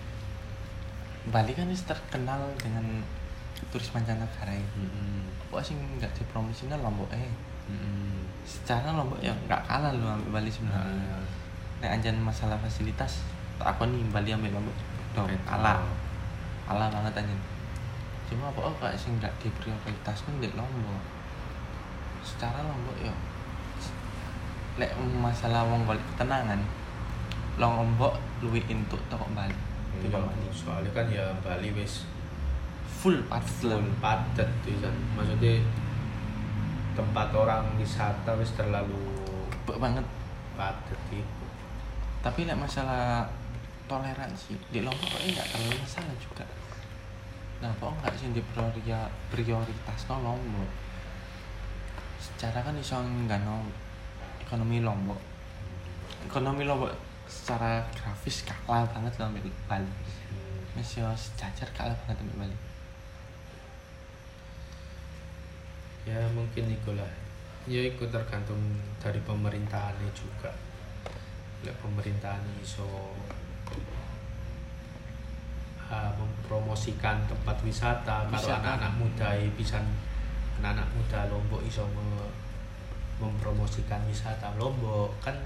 Bali 1.34 1.52
kan 1.52 1.68
wis 1.68 1.84
terkenal 1.84 2.40
dengan 2.56 3.04
turis 3.74 3.92
mancanegara 3.92 4.56
ya 4.56 4.68
kok 5.50 5.62
sih 5.66 5.76
nggak 5.76 6.14
dipromosinya 6.16 6.80
Lombok 6.80 7.12
eh? 7.12 7.20
Heeh 7.20 8.10
secara 8.50 8.98
Lombok 8.98 9.22
ya 9.22 9.30
nggak 9.46 9.62
kalah 9.70 9.94
loh 9.94 10.18
ambil 10.18 10.42
Bali 10.42 10.50
sebenarnya. 10.50 10.90
Nah, 10.90 11.22
Nek 11.80 11.96
anjan 11.96 12.18
masalah 12.20 12.58
fasilitas 12.60 13.24
aku 13.62 13.86
nih 13.86 14.02
Bali 14.10 14.34
ambil 14.34 14.58
Lombok 14.58 14.76
dong 15.14 15.30
kalah. 15.46 15.86
kalah 16.66 16.90
banget 16.90 17.14
anjan 17.22 17.40
cuma 18.30 18.54
apa 18.54 18.62
oh 18.62 18.74
kayak 18.78 18.94
sih 18.94 19.10
nggak 19.14 19.34
diprioritaskan 19.42 20.42
di 20.42 20.50
Lombok. 20.58 21.02
Secara 22.26 22.66
Lombok 22.66 22.98
ya 23.02 23.14
lek 24.80 24.96
masalah 25.20 25.68
wong 25.68 25.84
golek 25.84 26.02
ketenangan 26.16 26.62
Lombok 27.60 28.16
luwih 28.40 28.64
entuk 28.72 29.00
toko 29.12 29.28
Bali 29.36 29.52
Iya, 30.00 30.16
soalnya 30.56 30.92
kan 30.96 31.06
ya 31.12 31.28
Bali 31.44 31.76
wis 31.76 32.08
full 32.88 33.20
padet 33.28 33.68
lah 33.68 33.76
full 33.76 33.92
padat 34.00 34.50
kan. 34.64 34.96
Maksudnya 35.20 35.60
tempat 36.96 37.28
orang 37.36 37.68
wisata 37.76 38.32
wis 38.40 38.56
terlalu 38.56 38.96
Gebek 39.52 39.78
banget. 39.80 40.06
padat 40.56 41.00
gitu. 41.12 41.46
Tapi 42.24 42.48
lek 42.48 42.56
masalah 42.60 43.28
toleransi 43.92 44.56
di 44.72 44.80
Lombok 44.84 45.08
kayaknya 45.12 45.40
nggak 45.40 45.48
terlalu 45.52 45.76
masalah 45.84 46.16
juga. 46.20 46.46
Nah 47.60 47.72
kok 47.76 47.92
nggak 48.00 48.16
sih 48.16 48.32
di 48.32 48.44
prioria- 48.56 49.12
prioritas 49.32 50.00
no 50.08 50.16
Lombok? 50.24 50.70
Secara 52.24 52.64
kan 52.64 52.76
iso 52.80 53.00
nggak 53.04 53.44
no 53.44 53.68
ekonomi 54.44 54.80
Lombok. 54.80 55.20
Ekonomi 56.28 56.64
Lombok 56.64 57.09
secara 57.30 57.86
grafis 57.94 58.42
kalah 58.42 58.90
banget 58.90 59.14
loh 59.22 59.30
ambil 59.30 59.46
Bali. 59.70 59.94
Masih 60.74 61.06
sejajar 61.14 61.70
kalah 61.78 61.94
banget 62.04 62.18
ambil 62.26 62.50
Bali. 62.50 62.58
Ya 66.10 66.18
mungkin 66.34 66.74
itulah 66.74 67.06
ya 67.70 67.86
itu 67.86 68.02
tergantung 68.10 68.58
dari 68.98 69.22
pemerintahannya 69.22 70.10
juga. 70.18 70.50
Lek 71.62 71.76
pemerintahan 71.86 72.42
iso 72.66 73.14
ah, 75.86 76.10
mempromosikan 76.18 77.22
tempat 77.30 77.58
wisata 77.62 78.26
kalau 78.26 78.50
anak-anak 78.58 78.94
muda 78.98 79.28
ya 79.38 79.46
bisa 79.54 79.78
anak-anak 80.58 80.88
muda 80.98 81.20
Lombok 81.30 81.62
iso 81.62 81.86
me- 81.94 82.34
mempromosikan 83.22 84.02
wisata 84.10 84.50
Lombok. 84.58 85.14
Kan 85.22 85.38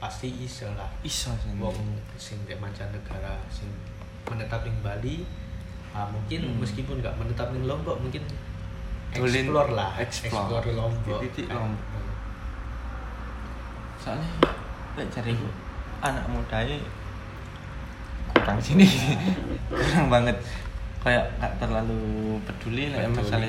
pasti 0.00 0.32
iso 0.40 0.64
lah 0.74 0.88
iso 1.02 1.28
sih 1.36 1.52
wong 1.54 1.76
sing 2.16 2.40
dek 2.42 2.56
mancanegara 2.56 3.36
sing 3.46 3.68
menetap 4.24 4.64
di 4.64 4.72
Bali 4.80 5.16
ah, 5.90 6.06
mungkin 6.06 6.40
Hmm. 6.42 6.56
meskipun 6.58 6.98
nggak 6.98 7.14
menetap 7.14 7.50
di 7.50 7.60
Lombok 7.62 8.00
mungkin 8.00 8.24
explore 9.10 9.70
lah 9.70 9.92
explore. 9.96 10.56
explore 10.56 10.68
Lombok 10.72 11.18
Titik 11.20 11.46
Kan. 11.46 11.56
Lombok. 11.68 12.02
soalnya 13.96 14.30
lek 14.94 15.08
cari 15.10 15.36
anak 16.00 16.24
muda 16.26 16.58
kurang 18.30 18.56
sini 18.58 18.88
kurang 19.68 20.08
banget 20.08 20.36
kayak 21.00 21.28
nggak 21.36 21.52
terlalu 21.58 22.00
peduli 22.42 22.88
lah 22.88 23.04
masalah 23.06 23.48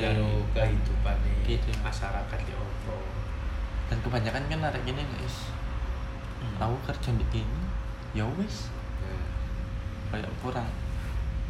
kehidupan 0.52 1.16
Gitu. 1.41 1.72
masyarakat 1.80 2.39
di 2.41 2.54
Opo 2.54 2.95
dan 3.88 3.97
kebanyakan 3.99 4.43
kan 4.45 4.68
arek 4.68 4.84
gini 4.84 5.04
guys 5.06 5.52
aku 6.62 6.78
kerja 6.86 7.09
di 7.18 7.26
ini 7.41 7.62
ya 8.14 8.26
wis. 8.38 8.70
Nah, 9.01 9.26
kayak 10.14 10.30
kurang. 10.45 10.70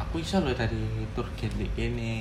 Aku 0.00 0.18
iso 0.18 0.40
loh 0.40 0.56
dari 0.56 1.04
guide 1.36 1.54
di 1.54 1.68
ini. 1.76 2.12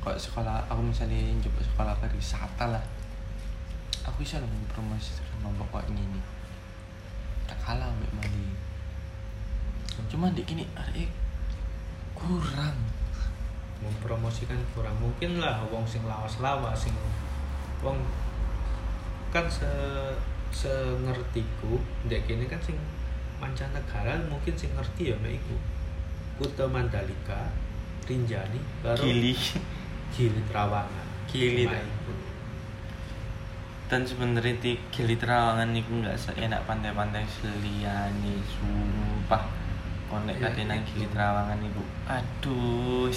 Kok 0.00 0.16
sekolah 0.16 0.64
aku 0.72 0.80
misalnya 0.88 1.20
coba 1.44 1.60
sekolah 1.60 1.94
pariwisata 2.00 2.64
lah. 2.72 2.84
Aku 4.08 4.24
iso 4.24 4.40
loh 4.40 4.48
mempromosikan 4.48 5.44
lombok 5.44 5.68
kok 5.70 5.86
ini 5.94 6.02
gak 7.48 7.56
kalah 7.64 7.88
Bali 8.12 8.48
iso 9.88 10.04
cuma 10.12 10.28
di 10.30 10.42
kini 10.46 10.64
arek 10.76 11.10
kurang. 12.14 12.76
Mempromosikan 13.78 14.58
kurang. 14.74 14.94
Mungkin 14.98 15.38
lah 15.42 15.62
wong 15.70 15.86
sing 15.86 16.02
lawas-lawas 16.06 16.74
sing 16.74 16.94
wong 17.82 17.98
kan 19.30 19.44
se 19.46 19.68
sengertiku 20.58 21.78
ndek 22.10 22.26
kene 22.26 22.50
kan 22.50 22.58
sing 22.58 22.74
mancanegara 23.38 24.18
mungkin 24.26 24.54
sing 24.58 24.74
ngerti 24.74 25.14
ya 25.14 25.16
mek 25.22 25.38
iku. 25.38 25.54
Kuta 26.38 26.66
Mandalika 26.66 27.54
Rinjani 28.10 28.58
baru 28.82 29.06
gili. 29.06 29.34
Gili 30.10 30.42
Trawangan. 30.50 31.06
Gili. 31.30 31.70
Dan 33.88 34.02
sebenarnya 34.04 34.58
di 34.58 34.74
Gili 34.90 35.14
Trawangan 35.14 35.70
itu 35.72 35.90
nggak 36.02 36.18
seenak 36.18 36.66
pantai-pantai 36.66 37.22
seliyane 37.22 38.42
sumpah. 38.42 39.46
Konek 40.10 40.42
kate 40.42 40.66
nang. 40.66 40.82
Gili 40.82 41.06
Trawangan 41.14 41.62
itu 41.62 41.82
aduh 42.10 43.14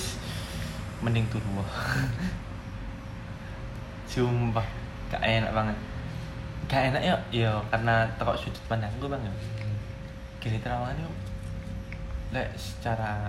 mending 1.02 1.26
turu. 1.34 1.66
Sumpah 4.12 4.68
gak 5.12 5.24
enak 5.24 5.52
banget 5.56 5.78
gak 6.72 6.96
enak 6.96 7.04
ya 7.04 7.16
ya 7.36 7.52
karena 7.68 8.08
tekok 8.16 8.40
sudut 8.40 8.64
pandang 8.72 8.88
gue 8.96 9.12
bang 9.12 9.20
ya. 9.28 9.34
Gili 10.40 10.56
Trawangan 10.64 10.96
itu 10.96 11.12
lek 12.32 12.48
secara 12.56 13.28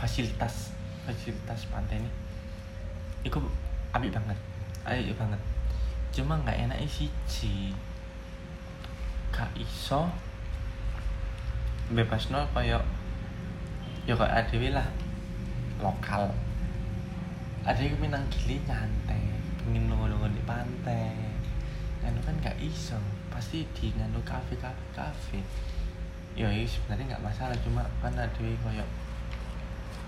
fasilitas 0.00 0.72
fasilitas 1.04 1.68
pantai 1.68 2.00
ini 2.00 2.08
itu 3.28 3.36
apik 3.92 4.08
banget. 4.08 4.38
Apik 4.88 5.12
banget. 5.20 5.40
Cuma 6.16 6.40
nggak 6.40 6.64
enak 6.64 6.80
siji. 6.88 7.76
Gak 9.28 9.52
iso 9.60 10.08
bebas 11.92 12.32
nol 12.32 12.48
koyo 12.56 12.80
ya 14.08 14.16
kok 14.16 14.32
ada 14.32 14.56
lah 14.72 14.88
lokal. 15.76 16.24
Ada 17.68 17.84
yang 17.84 18.00
minang 18.00 18.24
gili 18.32 18.64
nyantai 18.64 19.28
pengen 19.60 19.92
nunggu-nunggu 19.92 20.32
di 20.32 20.42
pantai 20.48 21.31
anu 22.04 22.20
kan 22.26 22.34
gak 22.42 22.58
iso. 22.58 22.98
Pasti 23.32 23.66
di 23.74 23.94
nganu 23.94 24.20
kafe 24.26 24.58
kafe 24.58 24.84
kafe. 24.94 25.38
Ya 26.38 26.48
ini 26.48 26.64
sebenarnya 26.64 27.16
nggak 27.16 27.24
masalah 27.28 27.56
cuma 27.60 27.84
kan 28.00 28.16
ada 28.16 28.40
yang 28.40 28.56
koyo 28.64 28.86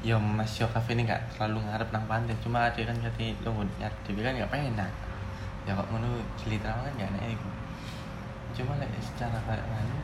ya 0.05 0.17
mas 0.21 0.61
yo 0.61 0.69
kafe 0.69 0.93
ini 0.93 1.09
nggak 1.09 1.37
terlalu 1.37 1.65
ngarep 1.65 1.89
nang 1.93 2.05
pantai. 2.11 2.37
Cuma 2.41 2.69
ada 2.69 2.81
kan 2.81 2.97
kata 2.97 3.25
nunggu 3.45 3.65
nyari 3.81 3.97
dewi 4.05 4.21
kan 4.25 4.35
nggak 4.37 4.53
penak 4.53 4.93
ya 5.65 5.73
kok 5.73 5.89
ngono 5.89 6.21
gili 6.37 6.61
Trawangan 6.61 6.93
nggak 6.93 7.11
enak 7.17 7.25
iku 7.33 7.49
cuma 8.55 8.77
lek 8.77 8.93
secara 9.01 9.41
kayak 9.49 9.65
nganu 9.65 9.97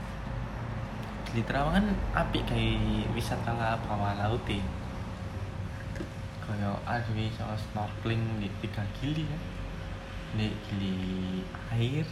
gili 1.28 1.42
Trawangan 1.44 1.86
apik 2.16 2.48
kayak 2.48 3.12
wisata 3.12 3.52
lah 3.52 3.76
bawah 3.84 4.16
laut 4.16 4.40
e. 4.48 4.60
Kaya 6.40 6.74
ada 6.82 7.54
snorkeling 7.54 8.42
di 8.42 8.48
tiga 8.64 8.82
gili 8.98 9.22
kan 9.28 9.40
di 10.30 10.46
gili 10.70 10.94
air 11.74 12.06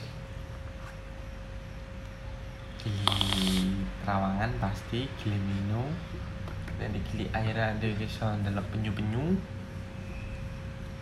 gili 2.83 3.79
Trawangan 4.03 4.51
pasti 4.59 5.07
gili 5.23 5.39
Mino 5.39 5.87
dan 6.83 6.91
di 6.91 7.01
gili 7.07 7.31
air 7.31 7.55
ada 7.55 7.87
iso 7.87 8.27
ndelok 8.43 8.67
penyu-penyu 8.75 9.39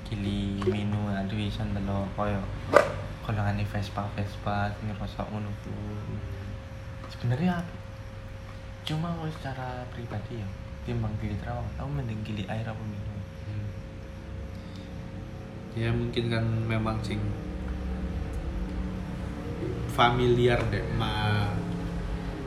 gili 0.04 0.60
Mino 0.68 1.08
ada 1.08 1.32
iso 1.32 1.64
ndelok 1.64 2.04
kaya 2.20 2.40
golongan 3.24 3.64
Vespa 3.64 4.04
Vespa 4.12 4.70
rosok 5.00 5.26
ngono 5.32 5.50
ku. 5.64 5.72
Sebenarnya 7.08 7.64
cuma 8.84 9.16
secara 9.32 9.88
pribadi 9.88 10.44
ya 10.44 10.48
timbang 10.84 11.16
gili 11.16 11.34
Trawangan 11.40 11.80
aku 11.80 11.90
mending 11.96 12.20
gili 12.28 12.44
air 12.44 12.68
apa 12.68 12.84
Mino 12.84 13.05
Hmm. 13.05 13.05
Ya 15.76 15.92
mungkin 15.92 16.32
kan 16.32 16.44
memang 16.64 16.96
sing 17.04 17.20
familiar 19.92 20.56
dek 20.72 20.88
ma 20.96 21.44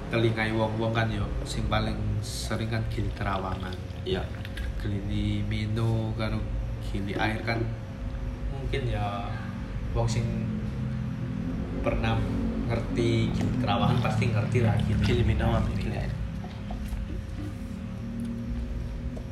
telingai 0.10 0.50
wong-wong 0.50 0.90
kan 0.90 1.14
yo 1.14 1.30
sing 1.46 1.70
paling 1.70 1.94
sering 2.26 2.74
kan 2.74 2.82
gili 2.90 3.14
terawangan 3.14 3.78
iya. 4.02 4.26
Gili 4.82 5.46
mino 5.46 6.10
karo 6.18 6.42
gili 6.90 7.14
air 7.14 7.46
kan 7.46 7.62
mungkin 8.50 8.90
ya 8.90 9.30
wong 9.94 10.10
sing 10.10 10.26
pernah 11.86 12.18
ngerti 12.66 13.30
gili 13.30 13.54
terawangan 13.62 14.02
pasti 14.02 14.34
ngerti 14.34 14.58
lah 14.66 14.74
gili, 14.82 15.02
gili 15.06 15.22
Mino 15.22 15.54
apa 15.54 15.70
gili 15.78 15.94
air? 15.94 16.14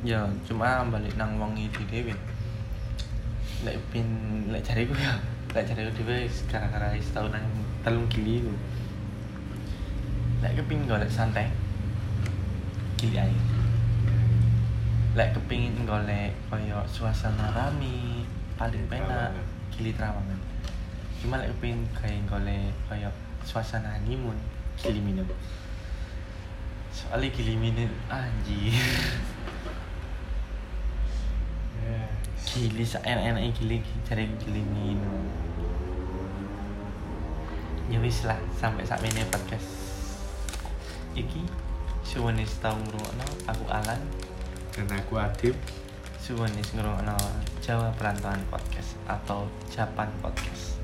Ya 0.06 0.30
cuma 0.46 0.86
balik 0.86 1.18
nang 1.18 1.42
wong 1.42 1.58
itu 1.58 1.82
dewe 1.90 2.14
lek 3.66 3.76
pin 3.90 4.06
lek 4.52 4.62
cari 4.62 4.86
gue 4.86 4.98
ya. 4.98 5.18
Lek 5.56 5.64
cari 5.64 5.80
gue 5.88 5.94
dewe 5.96 6.18
gara-gara 6.44 6.92
setahun 7.00 7.32
nang 7.32 7.46
telung 7.80 8.04
gili 8.12 8.44
gue 8.44 8.58
lek 10.38 10.54
kepingin 10.54 10.86
golek 10.86 11.10
santai. 11.10 11.50
Gili 13.00 13.18
air 13.18 13.34
lek 15.18 15.34
kepingin 15.34 15.82
golek 15.82 16.30
koyo 16.46 16.78
suasana 16.86 17.50
rame 17.50 18.22
paling 18.54 18.86
penak 18.86 19.34
gili 19.74 19.90
trawangan 19.90 20.38
cuma 21.18 21.42
lek 21.42 21.50
kepingin 21.58 21.82
kayak 21.90 22.22
golek 22.30 22.70
koyo 22.86 23.10
suasana 23.42 23.98
honeymoon 23.98 24.38
gili 24.78 25.02
minum. 25.02 25.26
Soalnya 26.94 27.34
gili 27.34 27.58
minum 27.58 27.90
anjir 28.06 28.78
Gili 32.48 32.84
seenak-enaknya 32.84 33.52
gili 33.52 33.76
cari 34.08 34.24
gili 34.40 34.62
minum. 34.64 35.28
Ya 37.92 38.00
wis 38.00 38.24
lah 38.24 38.40
sampai 38.56 38.88
saat 38.88 39.04
ini 39.04 39.24
podcast 39.28 39.68
iki. 41.12 41.44
Suwun 42.06 42.40
wis 42.40 42.56
tau 42.62 42.72
ngrungokno 42.72 43.26
aku 43.44 43.64
Alan. 43.68 44.00
Dan 44.72 44.88
aku 44.94 45.20
Adib. 45.20 45.56
Suwun 46.16 46.48
wis 46.56 46.72
ngrungokno 46.72 47.16
Jawa 47.60 47.92
Perantauan 48.00 48.40
Podcast 48.48 48.96
atau 49.04 49.44
Japan 49.68 50.08
Podcast 50.24 50.77